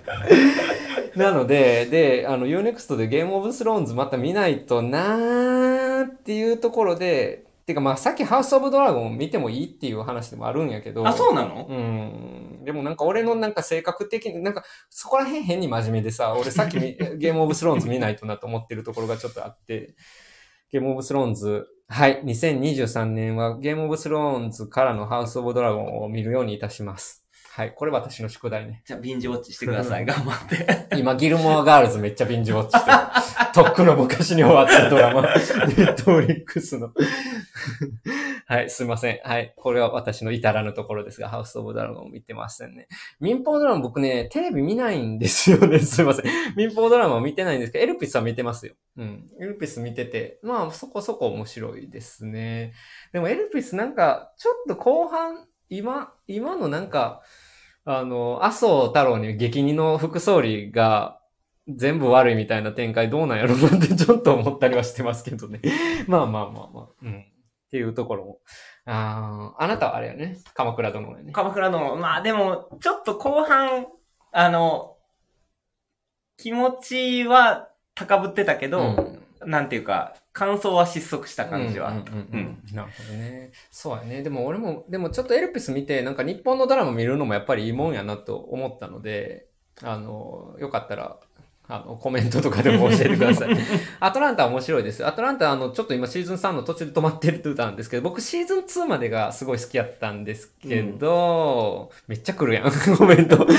[1.17, 11.07] なので、で、あの、Unext でゲーム・オブ・スローンズまた見ないとなーっていうところで、てかまあさっきハウス・オブ・ドラゴン見てもいいっていう話でもあるんやけど。
[11.07, 11.65] あ、そうなの？
[11.67, 12.63] うん。
[12.63, 19.95] でもなんか俺のなんか性格的に、なんかそこら辺変に真面目でさ、俺さっきみゲームオブスローンズ見ないとなと思ってるところがちょっとあって、
[20.71, 27.24] ゲームオブスローンズ、はい、2023年はゲームオブスローンズからのハウスオブドラゴンを見るようにいたします。
[27.55, 28.81] はい、これ私の宿題ね。
[28.85, 30.03] じゃあ、ビンジウォッチしてください。
[30.05, 30.97] 頑張って。
[30.97, 32.97] 今、ギルモアガールズめっちゃビンジウォッチしてる。
[33.55, 35.21] とっくの昔に終わったドラマ。
[35.23, 36.91] ネットフリックスの。
[38.45, 39.21] はい、すいません。
[39.23, 39.53] はい。
[39.55, 42.89] これは私の至らぬところですが、ハウスオブドラゴンを見てませんね。
[43.21, 45.79] 民放ドラマ僕ね、テレビ見ないんですよね。
[45.79, 46.25] すいません。
[46.57, 48.73] 民放ドラマを見てないんですけど、エルピスは見てますよ。
[48.97, 49.29] うん。
[49.39, 52.73] エルピス見てて、まあ、そこそこ面白いですね。
[53.13, 57.21] でもエルピスなんか、ちょっと後半、今、今のなんか、
[57.85, 61.19] あの、麻生太郎に激似の副総理が
[61.67, 65.61] 全部悪いみたいな展開どうなんやろうなってちょっと思ったりはしてますけどね。
[66.07, 66.87] まあまあまあまあ。
[67.01, 67.19] うん。
[67.19, 68.39] っていうところも。
[68.85, 70.37] ああ、あなたはあれやね。
[70.53, 71.31] 鎌倉殿やね。
[71.31, 73.87] 鎌倉の、まあでも、ちょっと後半、
[74.31, 74.97] あの、
[76.37, 81.91] 気持ちは高ぶってたけど、うんなんていうか、感想は失速した感じは。
[81.91, 83.51] うんうんうんうんなるほどね。
[83.71, 84.21] そうやね。
[84.21, 89.47] でも俺も、でもちょっとエルピス見て、なんか日本のドラマ見るのもやっぱりいいもんやなと思ったので、
[89.81, 91.21] あの、よかったら、
[91.69, 93.57] あの、コメントとかでも教えてください。
[94.01, 95.05] アトランタは面白いです。
[95.07, 102.65] アトランタ、あの、ちょっと今シーズン3の途中で止まってるって言ったんですけど、僕シーズン2までがすごい好きやったんですけど、めっちゃ来るやん、
[102.97, 103.47] コメント。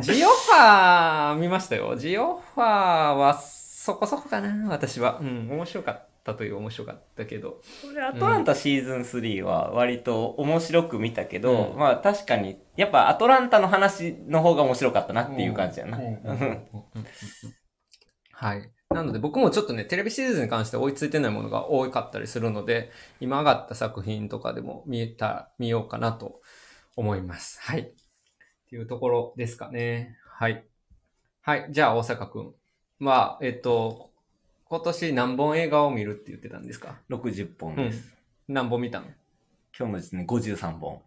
[0.00, 1.96] ジオファー見ましたよ。
[1.96, 3.40] ジオファーは
[3.86, 5.20] そこそこかな、私は。
[5.20, 7.60] うん、面白かったという面白かったけど。
[7.82, 16.00] これアトランタシーズン3は割と面白く見たけど、うんまあ確かに、やっぱアトランタの話の方が面白かったなっていう感じやな。
[18.32, 18.72] はい。
[18.90, 26.40] なので僕もちょっとね、テレビシリーズに関して追いついてないものが多かったりするので、今上がった作品とかでも見えた、見ようかなと
[26.96, 27.60] 思います。
[27.62, 27.82] はい。
[27.82, 27.84] っ
[28.68, 30.16] ていうところですかね。
[30.24, 30.66] はい。
[31.40, 31.68] はい。
[31.70, 32.54] じゃあ、大阪くん。
[32.98, 34.10] まあ、えっと、
[34.64, 38.12] 今年何本映画を見るって言ってたんですか？60本です。
[38.48, 39.06] 何本見たの？
[39.78, 41.02] 今日のですね、53本。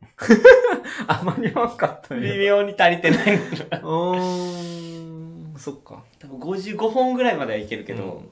[1.07, 2.37] あ、間に合わんかった微ね。
[2.37, 3.35] 妙に足りてない。
[3.35, 6.03] うーん、そっか。
[6.19, 8.29] 多分55本ぐらいまではいけるけど、うん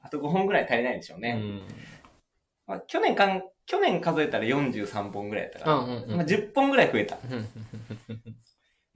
[0.00, 1.32] あと5本ぐらい足りないでしょうね。
[1.32, 1.60] うん
[2.66, 7.18] まあ、去年かん、去年数えたら43本ぐらいやったから、うんうんうんまあ、10本ぐらい増えた。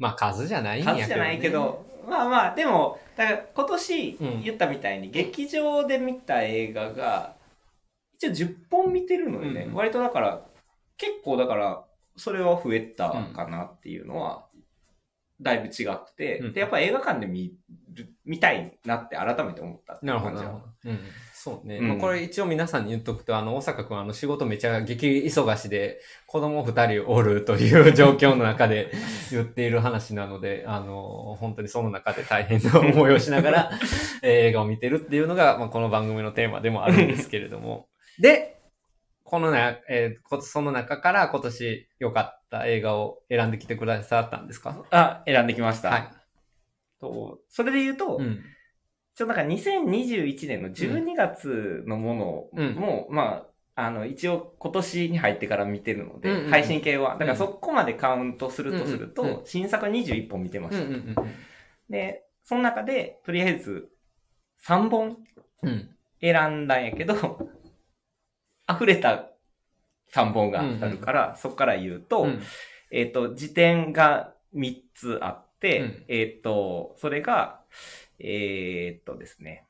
[0.03, 1.03] まあ数じゃないんやけど、ね。
[1.05, 7.37] 数じゃないけど、まあまあ、でも、だから今年うん言ったみたいに、劇場で見た映画が、
[8.17, 9.67] 一応10本見てるのよね。
[9.69, 10.45] うん割とだから、
[10.97, 11.85] 結構だから、
[12.17, 14.47] それは増えたかなっていうのは、
[15.41, 17.53] だいぶ違くて、うんで、やっぱ映画館で見
[17.95, 20.91] る、見たいなって改めて思ったなるほど、う感じはなるほど。
[20.91, 20.99] うん。
[21.33, 21.79] そうね。
[21.79, 28.93] うんまあ、これ一応皆さんに言っとくと、あの、大阪くんあの仕事めちゃ激忙しで、子供二人おるという状況の中で
[29.33, 33.71] 言っている話なので、あの、本当にその中で大変な思いをしながら
[34.23, 37.89] えー 映画を見てるっていうのが、まあ、この番組のテーマでもあるんですけれども。
[38.21, 38.61] で、
[39.25, 44.85] このな、えーこその中から今年良かった映画を選んできてくださったんですか？
[44.91, 45.89] あ、選んできました。
[45.91, 46.22] はい。
[47.03, 48.41] とそれで言うと、うん。
[49.15, 53.45] ちょっとなんか2021年の12月のものも、ま
[53.75, 57.19] あ、あの、一応今年に入ってから見てるので、うんうんうん配信系は。
[57.19, 61.23] だからそこまでカウントするとすると、うんうんうん新作21本見てまうんうした。
[61.23, 61.27] ん
[61.91, 63.91] で、その中で、とりあえず
[64.67, 65.19] 3本
[65.63, 65.69] うん。
[65.69, 65.89] うん。
[66.21, 67.15] 選んだんやけど、
[68.71, 69.29] 溢れた
[70.15, 72.43] 3本があるから、そこから言うと、うん
[72.95, 77.61] えっ、と、辞典が3つあって、うんえっ、と、それが、
[78.19, 79.67] えっ、とですね。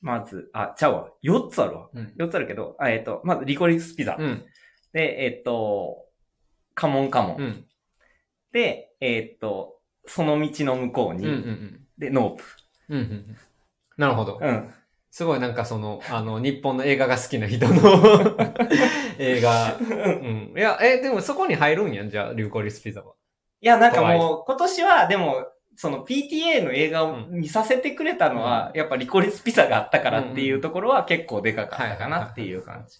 [0.00, 1.10] まず、あ、ちゃうわ。
[1.22, 1.88] 4つあるわ。
[1.92, 2.14] うん。
[2.16, 4.16] 4つあるけど、あえっ、と、まず、リコリスピザ。
[4.18, 4.44] うん。
[4.92, 6.06] で、えっ、と、
[6.74, 7.36] カモンカモン。
[7.38, 7.64] うん。
[8.52, 11.32] で、えっ、と、その道の向こうに、うん。
[11.32, 11.86] うん。
[11.98, 12.44] で、ノープ。
[12.88, 12.98] うん。
[12.98, 13.36] うん。
[13.96, 14.38] なるほど。
[14.40, 14.74] うん。
[15.10, 17.74] すごいなんかその、あの、日本の映画が好きな人の
[19.18, 19.76] 映画。
[19.76, 20.54] うん。
[20.56, 23.14] いや、え、でもそこに入るんやん、じゃあ、リコリスピザは。
[23.62, 25.46] いや、なんかもう、今年は、でも、
[25.76, 32.98] その PTA の映画を見させてくれたのは、やっぱリコリスピザがあったからっていうところは結構でかかったかなっていう感じ。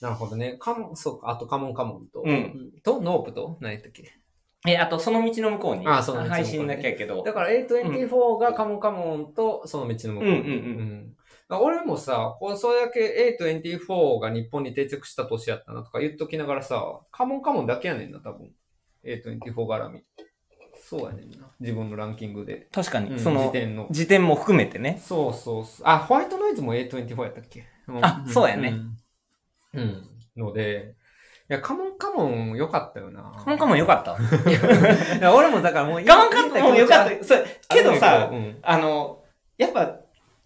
[0.00, 0.56] なるほどね。
[0.58, 2.22] カモン、そうか、あとカモンカモンと。
[2.24, 4.12] うんと、ノープと何やったっけ？
[4.66, 5.86] え、あと、その道の向こうに。
[5.88, 7.22] あその道の向こうに配信だけやけど。
[7.22, 10.28] だから A24 がカモンカモンとその道の向こう。
[10.28, 11.16] うんうんうん
[11.48, 18.52] だから俺もさ、こう、それだけ A24 が日本に定着した年やったなとか言っときながらさ、カモンカモンだけやねんな、多分。
[19.04, 20.04] A24 絡み。
[20.74, 21.46] そうやねんな。
[21.60, 22.66] 自分のランキングで。
[22.72, 23.86] 確かに、うんその時、点の。
[23.90, 25.00] 時点も含めてね。
[25.04, 25.86] そうそうそう。
[25.86, 27.64] あ、ホワイトノイズも A24 やったっけ？
[28.02, 28.74] あそうやね。
[29.74, 29.80] うん。
[29.80, 30.94] うんので、
[31.48, 33.32] や、カモンカモン良かったよな。
[33.44, 34.16] カモンカモンよかった？
[35.18, 37.24] いや俺もだからもうカモンカモンよかった。
[37.24, 39.24] そうけどさ、うんあの、
[39.58, 39.96] やっぱ、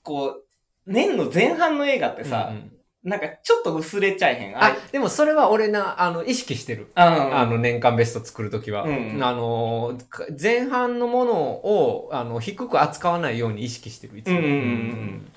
[0.02, 0.44] こう、
[0.86, 2.73] 年の前半の映画ってさ、うんうん
[3.04, 4.56] なんかちょっと薄れちゃえへん。
[4.56, 6.90] あ、でもそれは俺な、あの、意識してる。
[6.94, 8.84] ああの、年間ベスト作るときは。
[8.84, 14.38] うんあの、か前半のものを、あの、低く扱わないように意識してる、いつも。
[14.38, 15.32] うんうんうんうん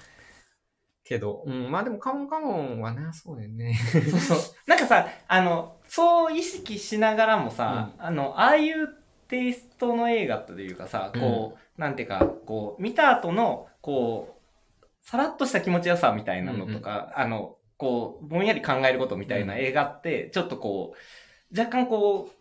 [1.07, 3.79] けど、うん、まあでもカモンカモンはな、そうだよね。
[4.11, 4.39] そうそう。
[4.67, 8.89] なんかさ、あの、そう意識しながらもさ、あの、ああいう
[9.29, 14.41] テイストの映画というかさ、こう、なんていうか、こう、見た後の、こ
[14.83, 20.95] う、さらっとした気持ちよさみたいなのとか、あの、こう、ぼんやり考えることみたいな映画って、ちょっとこ
[21.53, 22.31] う、若干こ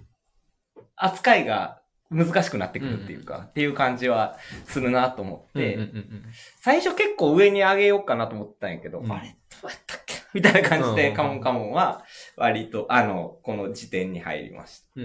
[0.76, 1.80] う、扱いが
[2.10, 6.22] 難しくなってくるっていうか、っていう感じはするなと思って、うんうんうん
[6.60, 9.36] 最初結構上に上げようかなと思ったんやけど、うんあれ？
[9.62, 10.14] どうやったっけ？
[10.34, 12.04] みたいな感じで、うんカモンカモンは、
[12.36, 15.00] 割と、あの、この時点に入りました。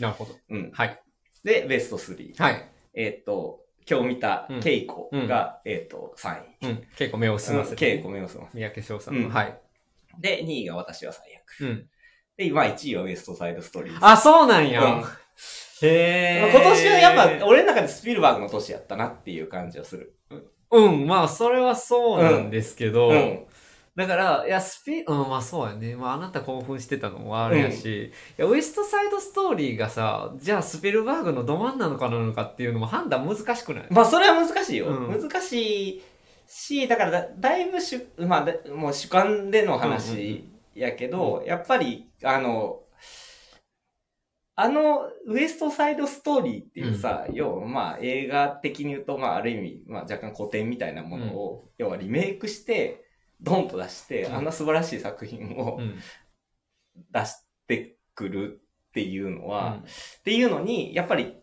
[0.00, 0.34] なるほど。
[0.50, 0.70] うん。
[0.72, 1.00] はい。
[1.44, 2.42] で、ベスト3。
[2.42, 2.70] はい。
[2.94, 6.66] えっ、と、今日見たうんケイコが、えっ、と、3位。
[6.66, 6.86] うん。
[6.96, 7.76] 結構目を澄ませて。
[7.76, 9.28] ケイコ目を澄ませ三宅翔さんの。
[9.28, 9.60] うんはい。
[10.20, 11.60] で、2位が私は最悪。
[11.60, 11.86] うん。
[12.36, 13.98] で、今1位はウエストサイドストーリー。
[14.00, 14.82] あ、そうなんや。
[14.82, 15.04] うん
[15.82, 20.14] へー今年はやっぱ、俺の中でスピルバーグの年やったなっていう感じはする。
[20.70, 23.44] うん、まあ、それはそうなんですけど、うん。
[23.96, 25.94] だから、いや、スピ、うん、まあそうやね。
[25.94, 33.86] まああなた興奮してたのもあれやし、いや、ウエストサイドストーリーがさ、じゃあスピルバーグのど真ん中なのかっていうのも判断難しくない？
[33.90, 34.86] まあ、それは難しいよ。
[34.86, 36.02] うん難しい
[36.46, 42.80] し、だからだ、だいぶしゅ、まあ、だもう主観での話やけど、やっぱり、あの、
[44.56, 53.04] あの、ウエストサイドストーリーっていうさ、要はまあ映画的に言うと、まあある意味、まあ若干古典みたいなものを、要はリメイクして、
[53.40, 54.34] ドンと出して、うん。
[54.36, 55.98] あんな素晴らしい作品をうん。
[57.10, 57.34] 出し
[57.66, 59.80] てくるっていうのは、うん。
[59.80, 59.82] っ
[60.22, 61.36] ていうのに、やっぱり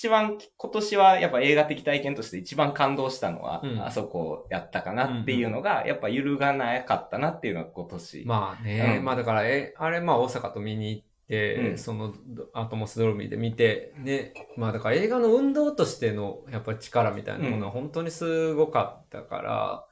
[0.00, 3.84] 一番今年はやっぱ映画的体験として一番感動したのは、うん。
[3.84, 8.24] あそこやったかなっていうのが、やっぱ揺るがなかったなっていうのが今年。
[8.24, 9.04] まあね、うん。
[9.04, 11.78] まあだから、え、あれ、まあ大阪と見に行って、うん。
[11.78, 12.14] その
[12.54, 19.84] アトモスドルミで見て、ね、まあだから映画の運動としてのやっぱり力みたいなものは本当にすごかったから、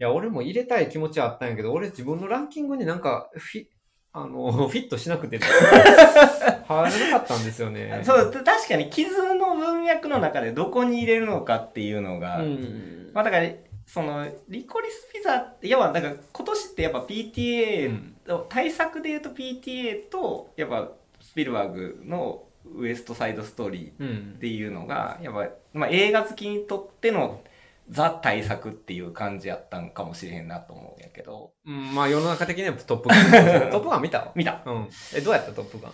[0.00, 3.66] いや、俺も入れたい気持ちはあったんやけど、俺自分のランキングになんかフィ、
[4.12, 5.38] あの、 フィットしなくて、
[6.68, 8.02] 入らなかったんですよね。
[8.04, 13.10] そう、確かに傷の文脈の中でどこに入れるのかっていうのが、うん。
[13.14, 13.48] まあだから、
[13.86, 20.90] その、リコリスピザって、要は、だから今年ってやっぱう PTA んと、対策で言うと PTA と、やっぱ
[21.20, 22.44] スピルバーグの
[22.74, 27.40] ウエストサイドストーリーうんっていうのが、やっぱ、まあ、映画好きにとっての
[27.90, 31.52] ザ対策っていう感じやったんかもしれへんなと思うんやけど。
[31.66, 33.70] うん、まあ世の中的にはトップガン。
[33.70, 34.32] トップガン見た？
[34.34, 34.62] 見た。
[34.64, 34.88] うん。
[35.14, 35.92] え、どうやったトップガン？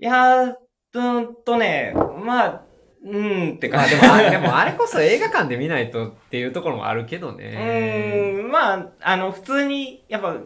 [0.00, 0.54] いやー、
[0.94, 2.62] うーんとね、まあ、
[3.04, 3.96] うーんって感じ。
[3.96, 7.44] まあでも、あでもあれこそ映画館で見ないとっていうところもあるけどうね。
[7.56, 10.36] ーん、まあ、あの、普通に、やっぱ、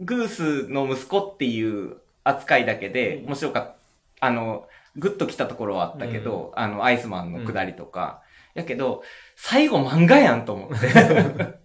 [0.00, 3.64] グースの息子っていう扱いだけで、面白かっ
[4.20, 4.26] た。
[4.26, 8.22] あの、グッと来たところはあったけど、あの、アイスマンの下りとか。
[8.54, 9.02] やけど、
[9.36, 11.64] 最後漫画やんと思って。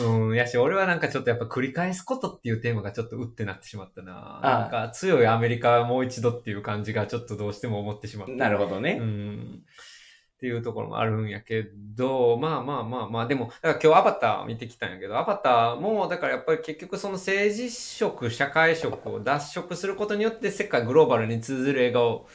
[0.00, 4.12] うん、やし、俺はなんかちょっとやっぱ繰り返すことっていうテーマがちょっとうってなってしまったな。
[4.12, 8.32] ああなんか強いアメリカもう一度っていう感じがちょっとどうしても思ってしまった。
[8.34, 8.98] なるほどね。
[9.00, 9.62] うん。
[9.62, 22.26] っていうところもあるんやけど、まあまあまあまあ、でも、だから今日アバター見てきたんやけど、アバターも、だからやっぱり結局その政治色、社会色を脱色することによって世界グローバルに通ずる映画を、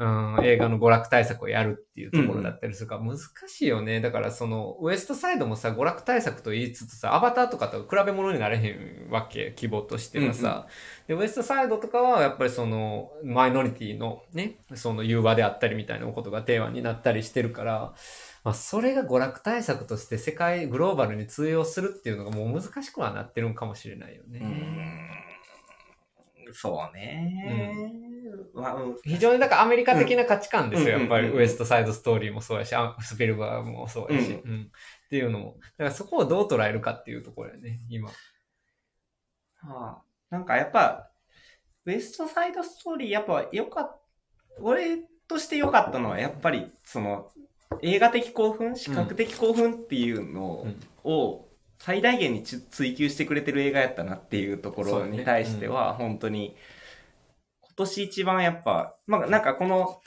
[0.00, 4.00] うん、映画の娯楽対策をやるっていうところだったりするから、難しいよね。
[4.00, 10.68] だからその、ウエストサイドもさ、娯楽対策と言いつつさ、アバターとかと比べ物になれへんわけ、規模としてはさ。
[11.08, 17.94] で、ウエストサイドとかは、やっぱりその、マイノリティのね、その融和であったりみたいなことがテーマになったりしてるから、
[18.44, 25.27] まあ、それが娯楽対策として世界、グローバルに通用するっていうのがもう難しくはなってるんかもしれないようね。
[26.52, 27.44] そうね、
[28.54, 28.96] まあうん。
[29.04, 31.00] 非常にだからアメリカ的な価値観ですよ、うん。
[31.02, 31.26] やっぱり。
[31.26, 31.40] うんうんうん。
[31.40, 34.70] ウエストサイドストーリーもそうやし、あスピルバーグもそうやし、ううん。
[35.06, 35.56] っていうのも。
[35.78, 38.08] だからそこをどう捉えるかっていうところやね、今。
[38.08, 38.14] は
[39.62, 41.10] あ、なんかやっぱ、
[41.84, 44.02] ウエストサイドストーリーやっぱ良かっ
[44.56, 47.30] た、俺として良かったのはやっぱりその
[47.82, 50.80] 映画的興奮、視覚的興奮っていうのうん。
[51.04, 51.47] を
[51.78, 56.56] 最大限にち追求してくれてる映画やったなっていうところに対しては本当に
[57.62, 60.00] 今年一番やっぱ、まあなんかこの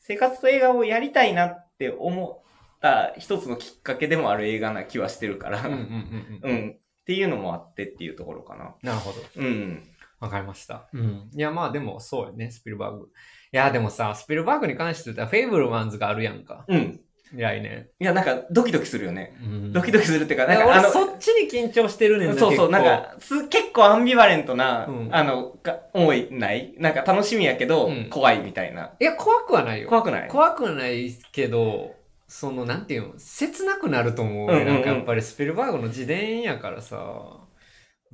[0.00, 6.56] 生活と映画をやりたいなって思った一つのきっかけでもある映画な気はしてるから、うんうんうんううん。
[6.68, 6.70] ん。
[6.72, 8.74] っていうのもあってっていうところかな。
[8.82, 9.18] なるほど。
[9.36, 9.82] うん。
[10.20, 10.88] わかりました。
[10.92, 11.30] うん。
[11.34, 13.06] いや、まあでも、そうよね、スピルバーグ。
[13.52, 16.64] いや、でもさ、スピルバーグに関して言ったら、フェイブルマンズがあるやんか。
[16.66, 17.00] うん。
[17.32, 17.88] 来年。
[17.98, 19.36] いや、なんか、ドキドキするよね。
[19.42, 26.74] うんドキドキするっていうか、なんか、あの、そっちに緊張してるねんなそうそう、なんか、す、結構アンビバレントな、うんあの、が、思いない？
[26.78, 28.92] なんか楽しみやけど、うん怖いみたいな。
[29.00, 29.88] いや、怖くはないよ。
[29.88, 30.28] 怖くない？
[30.28, 31.94] 怖くはないけど、
[32.28, 34.48] その、なんていうの、切なくなると思う。
[34.48, 37.40] うんうんうんなんかやっぱりスピルバーグの自伝やからさ、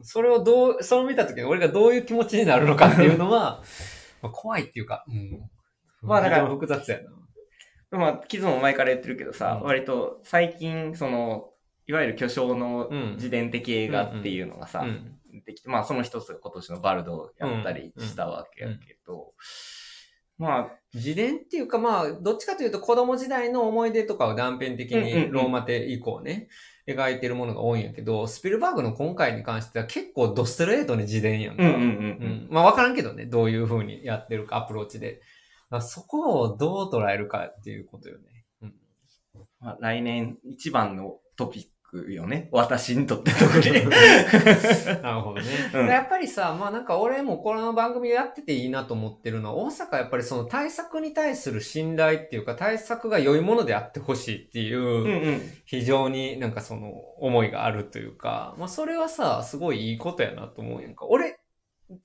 [0.02, 3.62] それをどう、それを見たときに俺がどういう気持ちになるのかっていうのは、
[4.22, 5.40] まあ怖いっていうか、うん。
[6.02, 7.10] まあだから 複雑やな。
[7.90, 11.50] まあ、キズも前から言ってるけどさ、うん割と最近、その、
[11.86, 15.16] いわゆる巨匠のうん自伝的映画っていうのがさ、うん。
[15.32, 19.32] 出てきて、まあその一つが今年のバルドをやったりしたわけやけど、
[20.38, 26.48] まあ、自伝っていうかまあ、どっちかというと子供時代の思い出とかを断片的にローマ帝以降ね、
[26.88, 31.62] 描いてるものが多いんやけど、スピルバーグの今回に関しては結構ドストレートに自伝やんか。
[32.48, 35.20] まあわからんけどね、どういう風にやってるか、アプローチで。
[35.70, 38.44] まあそこをどう捉えるかっていうことよね。
[38.62, 38.74] うん
[39.60, 42.48] まあ、来年一番のトピックよね。
[42.52, 43.84] 私にとって特に。
[45.02, 45.46] なるほどね。
[45.74, 55.40] うんやっぱりさ、まあなんか俺もこの番組やってていいなと思ってるのは、大阪やっぱりその対策に対する信頼っていうか、対策が良いものであってほしいっていう。
[55.64, 61.06] 非常になんかその思いがあるというか、まあそれはさ、すごいいいことやなと思うやんか。
[61.06, 61.38] 俺、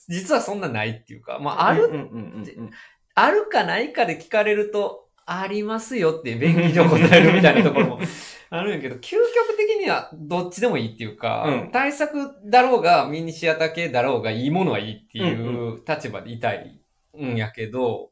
[0.07, 2.71] 実はそんなないっていうか、まあある、うんうんうんうん。
[3.15, 7.99] あるかないかで聞かれると、ありますよって便宜上答えるみたいなところも
[8.51, 16.79] あるんやけど、究極的にはどっちでもいいっていうか、うん対策だろうが、ミニシアター系だろうが、いいものはいいっていう立場でいたい
[17.19, 18.11] んやけど、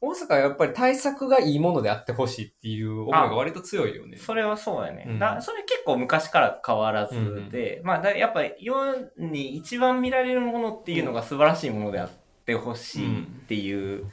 [0.00, 4.16] 大阪はやっぱり対策がいいものであってほしいっていう思いが割と強いよね。
[4.16, 5.04] それはそうやね。
[5.08, 8.74] うんだそれ結構昔から変わらずで、まあだやっぱり世
[9.18, 12.10] に一番見られるものっていうのが素晴らしいものであっ
[12.46, 14.10] てほしいっていう、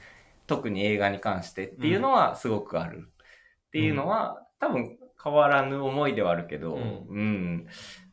[0.48, 3.08] 特に映画に関してっていうのはすごくある。
[3.08, 7.68] っていうのは、多分変わらぬ思いではあるけど、ううんん。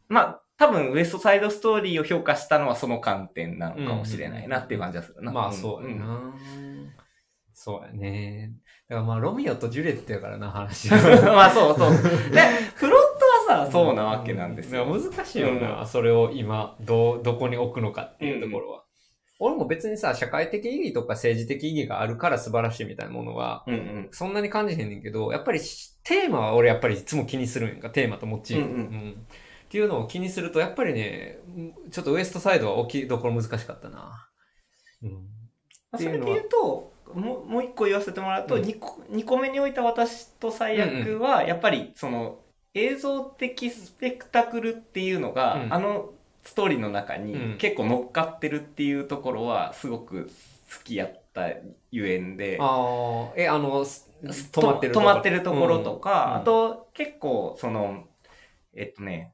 [0.09, 5.33] まあ多分ウエストサイドストーリーを評価したのはその観点なのかもしれないなっていう感じがするな。
[5.33, 6.35] まあそうやな、
[7.53, 8.53] そうやね。
[8.89, 10.89] だからまあロミオとジュレットやからな、話。
[10.93, 11.91] まあそうそう。
[11.91, 12.41] で、
[12.75, 14.87] フロットはさ、そうなわけなんですよ。
[14.87, 18.85] 難しいよな、うそれを今、どう、どこに置くのかっていうところは。
[19.45, 24.09] 俺も別にさ、社会的意義とか政治的意義があるから素晴らしいみたいなものは、うんうん。
[24.13, 25.59] そんなに感じへんねんけど、やっぱり
[26.05, 28.69] テーマは俺やっぱりいつも気にするんやんか、テーマとモチーフ。
[28.69, 29.27] うんうん
[29.65, 31.39] っていうのを気にすると、やっぱりね、
[31.91, 34.29] ちょっとウエストサイドは大きいところ難しかったな。
[35.03, 35.27] うん。
[35.97, 42.39] それで言うと、もうもう一個言わせてもらうと、うん二個二個目に置いた私と最悪は、やっぱりその
[42.75, 46.11] 映像的スペクタクルっていうのが、うんあの
[46.45, 47.25] ストーリーの中うん。
[47.25, 50.31] に結構乗っかってるっていうところはすごく
[50.73, 51.49] 好きやった
[51.91, 56.35] ゆえんで、ああ、え、あの、す止とまってる止まってるところとか、うん。
[56.37, 58.05] あと結構その、
[58.75, 59.33] えっとね、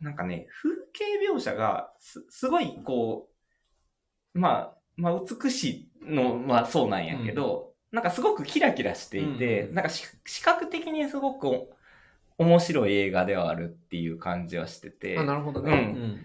[0.00, 3.28] なんかね、風景描写がすすごいこ
[4.34, 9.74] う、まあ、まあ美しいのはそうなんやけど、なんかすごくキラキラしていて、うん。
[9.74, 11.75] なんかし視覚的にすごくお
[12.38, 15.18] 面白い映画ではあるっていう感じはしてて。
[15.18, 15.94] あ、なるほどね。
[15.96, 16.20] うん。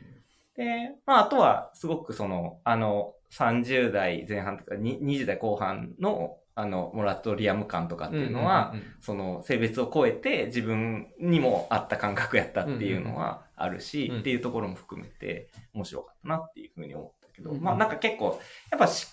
[0.56, 17.62] で、まあ、あとは、すごくその、あの、30代前半とか、に20代後半の、あの、モラトリアム感とかっていうのは、うんうんうんその、性別を超えて自分にも合った感覚やったっていうのはあるし、うんっていうところも含めて、面白かったなっていうふうに思ったけど、うん。
[17.62, 18.40] まあ、なんか結構、
[18.70, 19.08] やっぱし、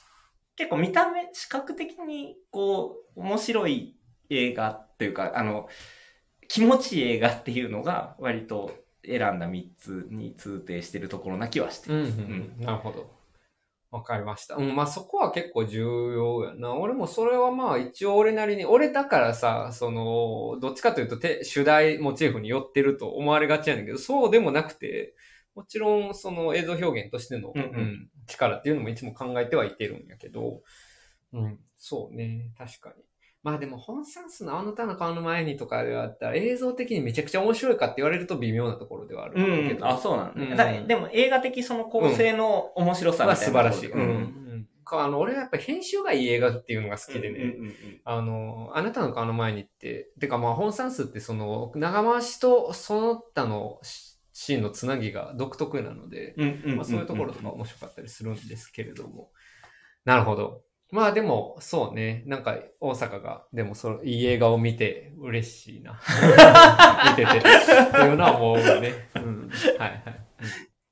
[0.57, 3.96] 結構見た目、視覚的に、こう、面白い
[4.30, 5.68] 映画っていうか、あの、
[6.49, 8.74] 気持ちいい映画っていうのが、割と
[9.05, 12.18] 選んだ3つに通底してるところな気はしてうんます。
[12.18, 12.24] うん
[12.59, 13.11] うん、なるほど。
[13.90, 14.57] わかりました。
[14.57, 16.74] うん、まあそこは結構重要やな。
[16.74, 25.14] 俺もそれはまあ一応俺なりに、俺だからさ、その、どっちかというとて主題モチーフに寄ってると思われがちやねんけど、そうでもなくて、
[25.55, 30.61] もちろんその映像表現としての、うんうん力っていうのもいつも考えてはいてるんやけど、
[31.32, 33.03] うん、そうね、確かに。
[33.43, 39.86] まあでも本サンスのあなたの顔の前にとかであったら映像的にめちゃくちゃ面白いかって言われると微妙なところではあるけど。
[39.86, 43.93] あ、そうなんだ,、うんだでも映画的その構成の面白さみはたいな素晴らしい。
[43.93, 44.01] うん。
[44.01, 44.68] うん。
[44.84, 47.39] かあの、俺はやっぱり編集がいい映画っていうのが好きでね。
[47.39, 47.74] うんうんうん
[48.05, 59.30] あの、あなたの顔の前にって、てかまあ本算数ってその、長回しとその他のシシーンのつなぎが独特なので、うんうんんまあそういうところとか面白かったりするんですけれども。
[60.05, 60.62] なるほど。
[60.91, 62.22] まあでも、そうね。
[62.26, 66.01] なんか、大阪が、でもその、いい映画を見て嬉しいな。
[67.11, 67.39] 見てて。
[67.39, 69.09] っていうのは思うね。
[69.16, 69.51] うん。
[69.78, 70.01] はいはい。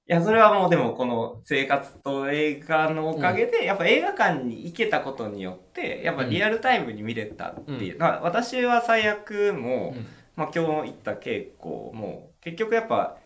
[0.08, 7.94] いや、それはもうでもこの生活と映画のおかげで、やっぱ映画館に行けたことによって、やっぱリアルタイムに見れたっていう。
[7.94, 13.16] うんまあ私は最悪も、うんまあ今日行った稽古も、結局やっぱ、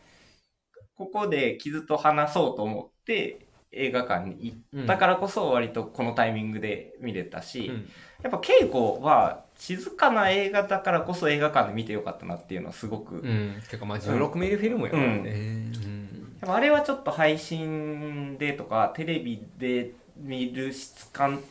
[0.95, 7.89] ここで傷と話そうと思って映画館に行ったからこそ割とこのタイミングで見れたし、うん
[8.23, 13.62] やっぱ稽古は静かな映画だからこそ映画館で見てよかったなっていうのはすごく、やうん。
[13.71, 15.31] てかまあ16ミリフィルムやからね。
[15.31, 16.11] うん
[16.43, 21.43] あれはちょっと配信でとかテレビで見る質感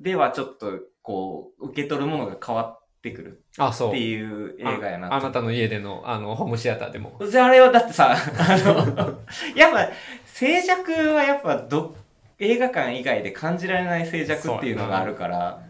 [0.00, 3.88] ではちょっとこう受け取るものが変わってくるあ、そう。
[3.90, 7.20] っていう映画やなああなたの家での、あの、ホームシアターでも。
[7.30, 9.20] じゃああれはだってさ、あの、
[9.54, 9.88] やっぱ
[10.38, 11.96] 静寂はやっぱど
[12.38, 15.64] 映画館以外で感じられない静寂っていうのがあるから、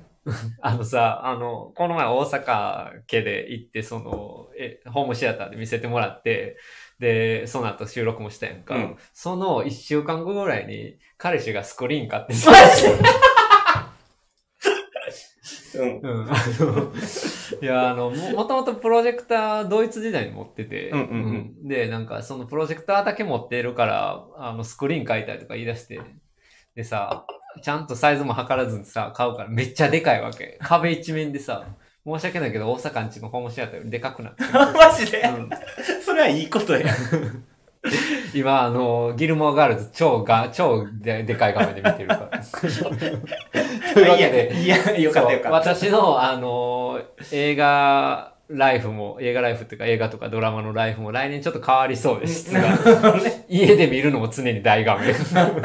[0.61, 6.59] あのさ、あの、この前大阪家で行って、その、え、ホームシアターで見せてもらって、
[6.99, 8.75] で、その後収録もしたやんか。
[8.75, 8.99] うん。
[9.14, 12.35] その一週間後ぐらいに、彼氏がスクリーン買って
[15.79, 16.01] うん。
[16.01, 16.93] うん、あの、
[17.61, 26.01] いや、あの、も、もともとプロジェクター、ドイツ時代に持ってて、うんうんうんうんで、なんか、そのプロジェクターだけ持ってるから、あの、スクリーン買いたいとか言い出して、
[26.74, 27.26] でさ、
[27.62, 30.59] ちゃんとサイズも測らずにさ、買うからめっちゃでかいわけ。
[30.61, 31.66] 壁一面でさ、
[32.07, 34.51] 申し訳ないけど、大阪んちのホームシアターよりでかくなってる。
[34.53, 35.51] マジで、うん
[36.05, 36.86] それはいいことや。
[38.35, 42.41] 今、あの、ギルモアガールズ超が、超ででかい画面で見てるから。
[43.95, 45.72] というわけで、いや、よかったよかった。
[45.72, 47.01] 私の、あの、
[47.33, 52.51] 映画ライフも、映画ライフっていうか映画とかドラマのライフも来年ちょっと変わりそうです。
[53.49, 55.14] 家で見るのも常に大画面。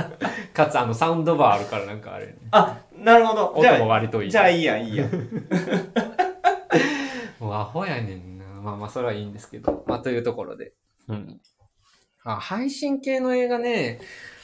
[0.53, 3.53] かつ、あの、サウンドバーあるからなんかあれ、ね、あ、なるほど。
[3.55, 4.31] 音もあ、割といい。
[4.31, 5.07] じゃあいいや、いいや。
[7.39, 8.43] もうアホやねんな。
[8.61, 9.85] まあまあ、それはいいんですけど。
[9.87, 10.73] まあ、というところで。
[11.07, 11.39] うん。
[12.23, 13.99] あ、配信系の映画ね。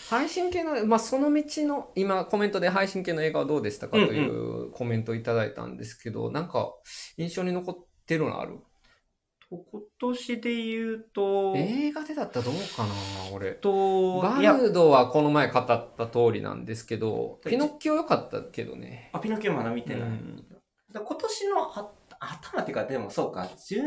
[0.09, 6.73] 配信系の、まあ、その道の、今コメントで配信系の映画はどうでしたかというコメントをいただいたんですけど、なんか、
[7.17, 8.59] 印象に残ってるのある？
[9.51, 9.63] 今
[10.01, 12.89] 年で言うと、映画でだったらどうかな
[13.33, 13.53] 俺。
[13.53, 19.09] と、バルドはこの前語った通りなんですけど、はいピノッキオ良かったけどね。
[19.13, 20.01] あ、ピノキオまだ見てない。
[20.01, 20.45] うん
[20.91, 23.81] だ今年のあ頭っていうか、でもそうか、10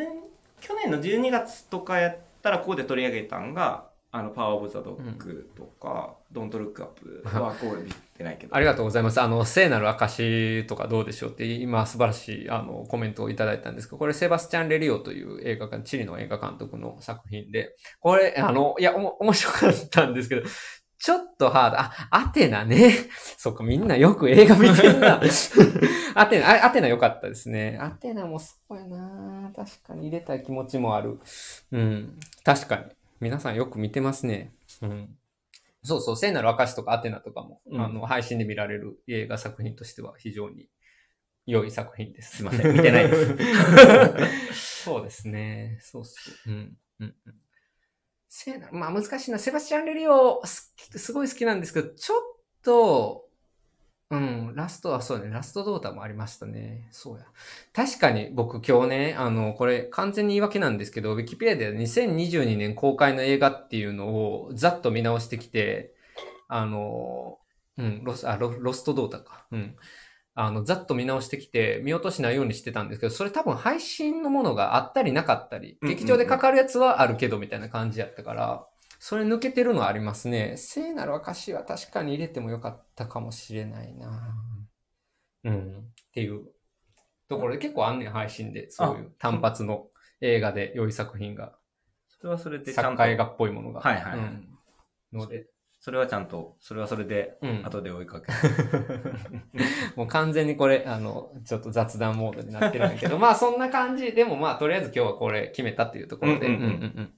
[0.61, 8.55] 去年の12月とかやったらここで取り上げたんが、あの、パワーオブザドッグとか、ドントルックアップはこう見てないけど。
[8.55, 9.19] ありがとうございます。
[9.23, 20.43] あの、聖なる証とかどうでしょうって、今素晴らしいあのコメントをいただいたんですけど、これセバスチャン・レリオという映画監、チリの映画監督の作品で、これ、あの、いや、おも面白かったんですけど、
[21.03, 21.81] ちょっとハード。
[21.81, 22.93] あ、アテナね。
[23.37, 25.19] そっか、みんなよく映画見てんな。
[26.15, 27.77] アテナ、あアテナ良かったですね。
[27.81, 31.19] アテナもそうやな確かに入れたい気持ちもある。
[31.73, 32.21] うん。
[32.45, 32.85] 確かに。
[33.19, 34.53] 皆さんよく見てますね。
[34.81, 35.19] うん。
[35.83, 40.69] そうそう、聖なる証とかアテナとかも、うんあの、配信で見られる映画作品としては非常に
[41.47, 42.37] 良い作品です。
[42.37, 44.85] すいません 見てないです。
[44.85, 45.81] そうですね。
[45.81, 46.15] そうそ
[46.47, 46.51] う。
[46.53, 46.77] うん。
[47.01, 47.15] うん。
[47.27, 47.42] うん。
[48.35, 49.39] 聖な、まあ難しいな。
[49.39, 52.19] セバスチャン・レリオ、すすごい好きなんですけど、ちょっ
[52.65, 53.29] と、
[54.09, 56.89] うん、ラストはそうね、ラストドータもありましたね。
[56.93, 57.27] そうや。
[57.75, 65.93] 確かに僕今日ね、あの、これ完全に言い訳なんですけど、ウィキペディアで2022年公開の映画っていうのをざっと見直してきて、
[66.49, 67.39] あの、
[67.77, 69.47] うん、ロス、あ、ロロストドータか。
[69.51, 69.77] うん。
[70.35, 78.67] あの、ざっと見直してきて、見落としないようにしてたんですけど、それ多分配信のものがあったりなかったり、劇場でかかるやつはあるけどみたいな感じやったから、
[78.99, 80.55] それ抜けてるのはありますね。
[80.57, 84.35] 聖なる証は確かに入れてもよかったかもしれないな
[85.45, 85.79] うん。
[85.79, 86.47] っていう
[87.29, 88.71] ところで結構あんねん、配信で。
[88.71, 89.89] そういう単発の
[90.21, 91.59] 映画で良い作品が、
[92.09, 93.81] それはそれで作家映画っぽいものが。
[93.81, 94.49] はいはいはいうん
[95.13, 95.47] ので、
[95.83, 97.67] それはちゃんと、それはそれで、うん。
[97.67, 98.31] 後で追いかけ
[99.97, 104.13] もう完全にこれ、あの、ちょっと雑談モードになってるんだけど、 まあそんな感じ。
[104.13, 106.47] でもまあとりあえず今日はこれ決めたっていうところで。
[106.47, 106.69] うんうんうんう
[107.03, 107.15] ん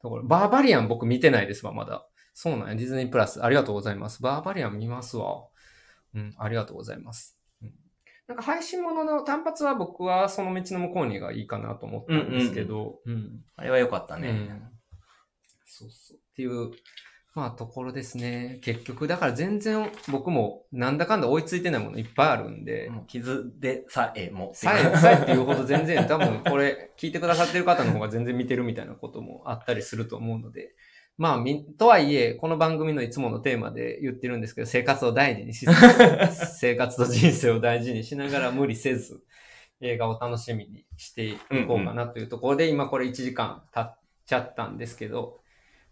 [0.00, 2.06] ところバーバリアン僕見てないですわ、まだ。
[2.32, 2.74] そうなんや。
[2.74, 3.44] ディズニープラス。
[3.44, 4.22] ありがとうございます。
[4.22, 5.44] バーバリアン見ますわ。
[6.14, 7.38] うん、ありがとうございます。
[7.62, 7.72] うん
[8.28, 14.30] なんか配信ものの単発は僕はその道の向こうにがいいかなと思ったんですけど、うんあれは良かったね。
[14.30, 14.62] うん
[15.66, 16.16] そうそう。
[16.16, 16.72] っていう、
[17.36, 18.60] まあところですね。
[18.62, 24.52] 結局、だから全然僕もなんだかんだ追いついてないものいっぱいあるんで、傷でさえも。
[24.54, 30.74] さえ、さえっていうほど全然多分これ聞いてくださってる方の方が全然見てるみたいなこともあったりすると思うので、
[31.18, 35.66] まあ、み、とはいえ、この番組のいつものテーマで言ってるんですけど、生活を大事にし、
[36.58, 39.22] 生活と人生を大事にしながら無理せず、
[39.82, 41.36] 映画を楽しみにしてい
[41.68, 45.40] こうかなというところで、今これ1時間経っちゃったんですけど、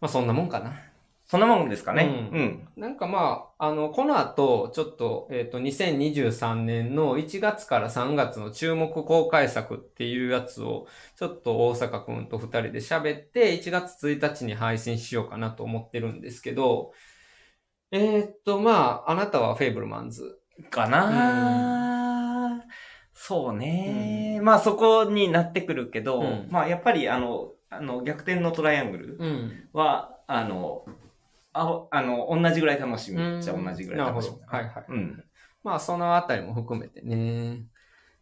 [0.01, 0.94] まあそんなもんかな。
[1.27, 2.29] そんなもんですかね。
[2.33, 2.69] ううん。
[2.77, 10.87] なんかまあ、あの、この後、ちょっと、えっ、と、2023年の1月から3月の注目公開作っていうやつを、
[11.17, 16.93] ちょっと大阪くんと2人で喋って、1月1日に配信しようかなと思ってるんですけど、
[17.91, 20.41] えっ、と、まあ、あなたはフェイブルマンズ。
[20.71, 22.65] かな、
[23.13, 29.69] そうね、まあそこになってくるけど、うんまあやっぱりあの、あの逆転のトライアングルうん。
[29.73, 30.85] は、あの、
[31.55, 34.39] ああの、同じぐらい楽しみっちゃ同じぐらい楽しみ。
[34.47, 34.85] はいはい。
[34.89, 35.25] うん。
[35.63, 37.65] まあ、そのあたりも含めてね。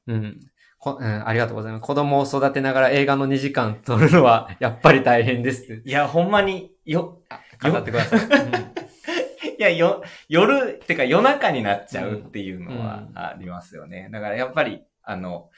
[0.07, 0.41] うん。
[0.79, 1.83] こうん、ありがとうございます。
[1.83, 5.83] 子供を育てながら映画の2時間撮るのは、 やっぱり大変です。
[5.85, 7.23] いや、ほんまに、よ、
[7.63, 8.21] 語ってください。
[9.59, 14.09] いや、よ、夜、てか夜中になっちゃうっていうのはうんありますよね。
[14.11, 15.51] だからやっぱり、あの、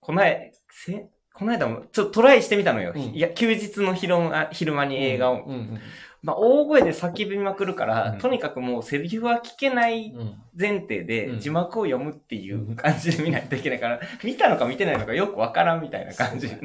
[0.00, 2.92] この間、せ、この間もちょっとトライしてみたのよ。
[2.94, 5.44] うんいや、休日の昼間昼間に映画を。
[5.44, 5.80] うんうん
[6.22, 16.48] まあ、大声で叫びまくるから、うんとにかくもうセリフは聞けないうん前提でうん字幕を読むっていう感じで見ないといけないから、 見たのか見てないのかよくわからんみたいな感じ。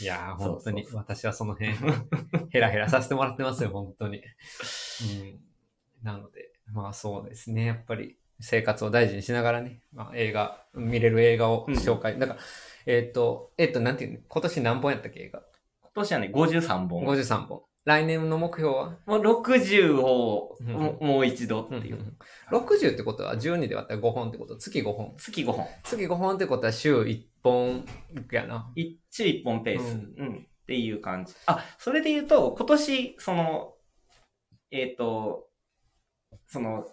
[0.00, 1.72] いやー、本当に私はその辺、
[2.50, 4.18] ヘラヘラさせてもらってますよ、本当に。
[4.18, 4.24] うん。
[6.02, 12.18] なので、まあそうですね、やっぱり生活を大事にしながらね、まあ映画、見れる映画を紹介。
[12.18, 12.40] だから、
[12.86, 14.18] えっ、と、えっ、と、なんていうの？
[14.28, 15.42] 今年何本やったっけ、映画？
[15.94, 17.04] 今年はね、53本。
[17.04, 17.62] 53本。
[17.84, 18.96] 来年の目標は？
[19.06, 22.14] もう60をうんももう一度っていう。
[22.50, 24.56] 60ってことは12で割ったら5本ってこと？
[24.56, 25.14] 月5本。
[25.16, 25.66] 月5本。
[25.82, 27.84] 月5本ってことは週1本
[28.30, 28.70] やな。
[28.76, 30.46] 一週一本ペース、ううんん。
[30.62, 31.34] っていう感じ。
[31.46, 33.74] あ、それで言うと、今年、その、
[34.70, 35.48] えっ、と、
[36.46, 36.86] その、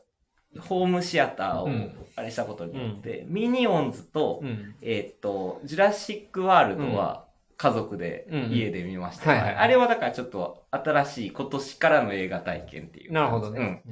[0.59, 4.76] ホームシアターをうんあれしたことによって、ミニオンズと、うん。
[4.81, 7.28] えっ、と、ジュラシックワールドは
[7.60, 13.11] 家族で、うん家で見ました、はいはいあれはだからちょっと新しい今年からの映画体験っていう。
[13.11, 13.84] なるほどね。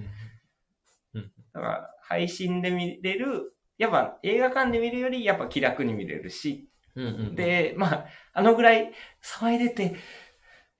[1.13, 1.31] うん。
[1.53, 9.97] だから、配信で見れる、やっぱ映画館で見るよりやっぱ気楽に見れるし、うんうんうん、で、まあ、あのぐらい騒いでて、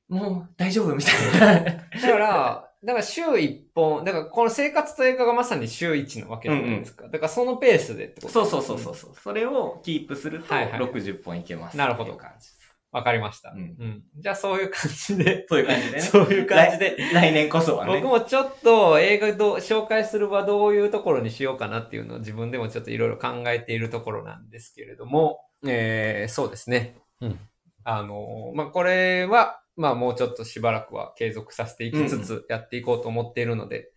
[0.08, 1.64] もう大丈夫みたいな。
[1.64, 7.10] だから、だから週1本、だからこの生活と映画がまさに週1なわけじゃないですか。
[7.10, 9.12] だからそのペースでってことそうそうそうそう。
[9.12, 9.16] う。
[9.16, 11.76] それをキープするとはいはい60本いけます。
[11.76, 12.57] なるほどっていう感じ。
[12.92, 15.46] わかりました、うんじゃあそういう感じで。
[15.48, 16.02] そういう感じでね。
[16.02, 16.96] そういう感じで。
[16.98, 18.02] 来来年こそはね。
[18.02, 26.96] 僕もちょっと映画どう紹介する場どういうところにしようかなっていうのを自分でもちょっといろいろ考えているところなんですけれども、えー、そうですね。
[27.22, 27.40] うん。
[27.84, 33.92] あのーまあ、これは、まあ、もうちょっとしばらくは継続させていきつつやっていこうと思っているので、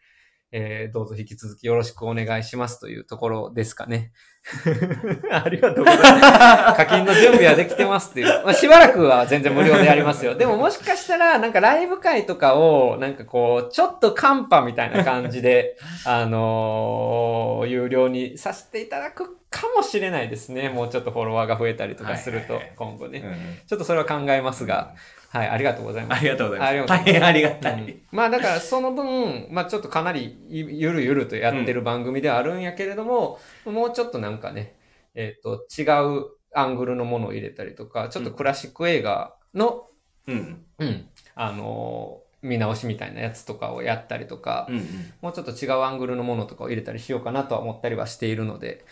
[0.53, 4.13] えー、どうぞ引き続きよろしくお願いしますというところですかね。
[5.31, 6.77] ありがとうございます。
[6.77, 8.45] 課金の準備はできてますっていう。
[8.45, 10.35] まあ、しばらくは全然無料でやりますよ。
[10.35, 20.71] でももしかしたら、なんかライブ会とかを、なんかこう、ちょっとカンパみたいな感じで、 あのー有料にさせていただくかもしれないですね。
[20.71, 23.19] もうちょっとフォロワーが増えたりとかするとはいはいはい、今後ね。
[23.21, 23.35] うん
[23.67, 24.95] ちょっとそれは考えますが、
[25.33, 26.19] はい、ありがとうございます。
[26.19, 26.69] ありがとうございます。
[26.69, 27.83] ありがとうございます大変ありがたい。
[27.83, 34.75] うんまあだからその分、まあちょっとかなりゆるゆるとやってる番組ではあるんやけれども、もうちょっとなんかね、
[35.15, 35.83] えっ、と、違
[36.19, 39.87] うアングルのものを入れたりとか、ちょっとクラシック映画の、
[40.27, 40.65] うん。
[40.79, 45.13] うん、あのー見直しみたいなやつとかをやったりとか、うんうん。
[45.21, 48.85] もうちょっと違うアングルのものとかを入れたりしようかなとは思ったりはしているので、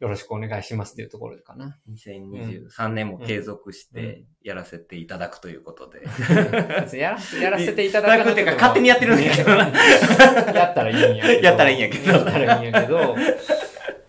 [0.00, 1.76] よろしくお願いしますっていうところかな。
[1.90, 6.02] 2023年も継続してやらせていただくということで。
[6.96, 9.66] やらせやらせていただくっていうか勝手にやってるんだけどな。
[10.54, 11.42] やったらいいんやけど。
[11.42, 13.16] やったらいいんやけどやったらいいんやけど。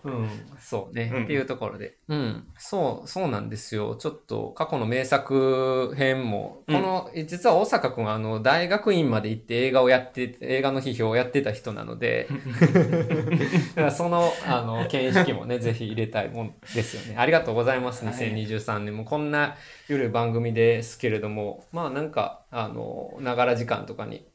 [0.04, 0.28] うん、
[0.58, 1.96] そうね、うんっていうところで。
[2.08, 3.96] うん、そう、そうなんですよ。
[3.96, 12.28] ちょっと過去の名作編も、この、実は大阪くんはあの、大学院まで行って映画をやって、映画の批評をやってた人なので、
[13.96, 17.18] その、あの、見識もね、ぜひ入れたいもんですよね。
[17.18, 18.04] ありがとうございます。
[18.04, 19.56] はい2023年もこんな
[19.88, 24.26] ゆるい番組ですけれども、まあなんか、あの、ながら時間とかに、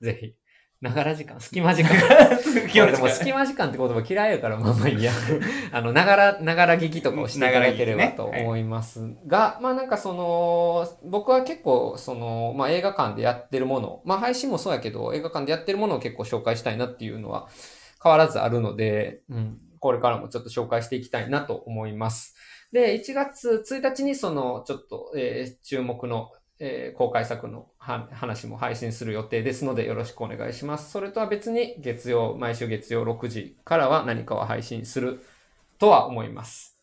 [0.00, 0.34] ぜひ、
[0.88, 1.90] ながら時間隙間時間。
[2.82, 5.12] 俺でも隙間時間って言葉嫌いやから、まあまあいいや。
[5.72, 17.48] あの、ながら、ながら聞きとかをしていただければと思いますが、まあなんかその、僕は結構その、まあ映画館でやってるもの、まあ配信もそうやけど、映画館でやってるものを結構紹介したいなっていうのは
[18.02, 22.36] 変わらずあるので、うん、これからもちょっと紹介していきたいなと思います。
[22.72, 30.90] で、1月1日にその、ちょっと、えー注目の、えー公開作のは話も配信する予定ですのでよろしくお願いします。
[30.90, 35.20] それとは別に月曜、毎週月曜6時からは何かを配信する
[35.78, 36.76] とは思います。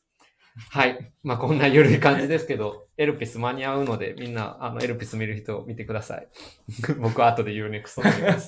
[0.69, 1.11] はい。
[1.23, 6.27] まあ、こんな緩い感じですけど、 エルピス間に合うので、みんな、あの、エルピス見る人見てください。
[6.99, 8.47] 僕は後で言うね、クソになります。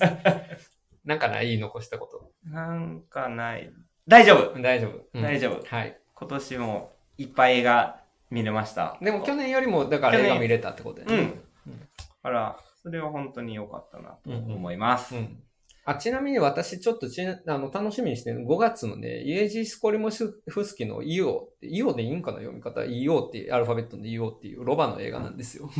[1.04, 2.32] なんかない残したこと。
[2.44, 3.72] なんかない。
[4.06, 5.04] 大丈夫大丈夫。
[5.14, 5.98] うん大丈夫はい。
[6.14, 8.00] 今年もいっぱい映画
[8.30, 8.98] 見れました。
[9.00, 11.34] でも去年よりも、だから映画見れたってことだよね。
[11.66, 11.80] うん。
[11.80, 11.86] だ
[12.22, 15.14] から、それは本当に良かったなと思います。
[15.14, 15.42] うん。
[15.88, 22.84] あ、ちなみに私ちょっとちなあの楽しみにしてる5月のね、イエジー・スコリモフスキのイオって、イオでいいんかな読み方。
[22.84, 25.70] イオっていう、アルファベットのイオっていうロバの映画なんですよ。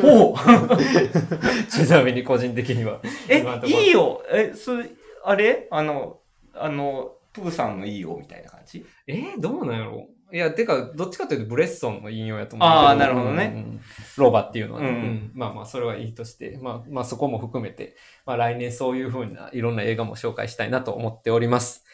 [0.00, 0.34] ほう
[1.68, 3.00] ちなみに個人的には。
[3.28, 4.90] えいいよえ、それ、
[5.24, 5.66] あれ？
[5.72, 6.20] あの、
[6.54, 8.84] あの、プーさんのいいよみたいな感じ？
[9.08, 10.08] えーどうなんやろ？
[10.30, 12.68] いや、てか、どっちかというとブレッソンの引用やと思う。
[12.68, 13.80] あーなるほどねうんうん
[14.16, 17.96] ロバっていうのはね、うんうんまあまあ、それはいいとして、まあまあそこも含めて、
[18.26, 21.84] まあ来年そういうふうないろんな映画も紹介したいなと思っております。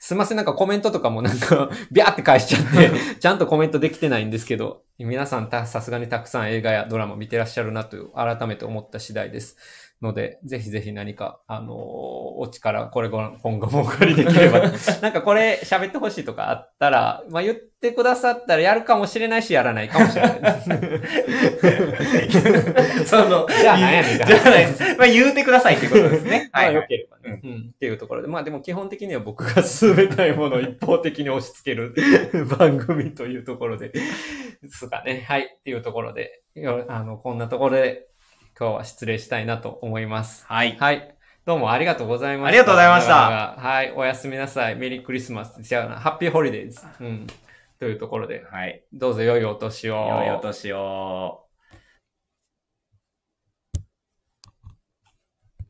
[0.00, 9.56] すいません、なんかコメントとかもなんか、 ビャーって返しちゃって、 ちゃんとコメントできてないんですけど、皆さんたさすがにたくさん映画やドラマ見てらっしゃるなという、改めて思った次第です。
[10.04, 14.60] ので、ぜひぜひ何か、あのーお力、これご今後もお借りできれば。
[15.00, 20.34] なんかこれ喋ってほしいとかあったら、まあ言ってくださったらやるかもしれないし、やらないかもしれない。
[23.06, 24.66] その、じゃあ何やねんじゃあない
[24.98, 26.50] まあ言うてくださいってことですね。
[26.52, 26.82] まあはい、はい。
[26.82, 27.70] 良ければね、うん。
[27.74, 28.28] っていうところで。
[28.28, 31.94] まあでも基本的には僕が進めたいものを一方的に押し付ける
[32.58, 34.02] 番組というところで、で
[34.68, 35.24] すかね。
[35.26, 35.42] はい。
[35.42, 38.08] っていうところで、よあの、こんなところで
[38.58, 40.44] 今日は失礼したいなと思います。
[40.46, 40.76] はい。
[40.78, 41.14] はい。
[41.44, 42.48] どうもありがとうございました。
[42.48, 43.92] ありがとうございましたはい。
[43.92, 44.76] おやすみなさい。
[44.76, 45.60] メリークリスマス。
[45.60, 46.80] じゃあな、ハッピーホリデーズ。
[47.00, 47.26] うん。
[47.80, 48.84] というところで、はい。
[48.92, 49.96] どうぞ良いお年を。
[50.24, 51.43] 良いお年を。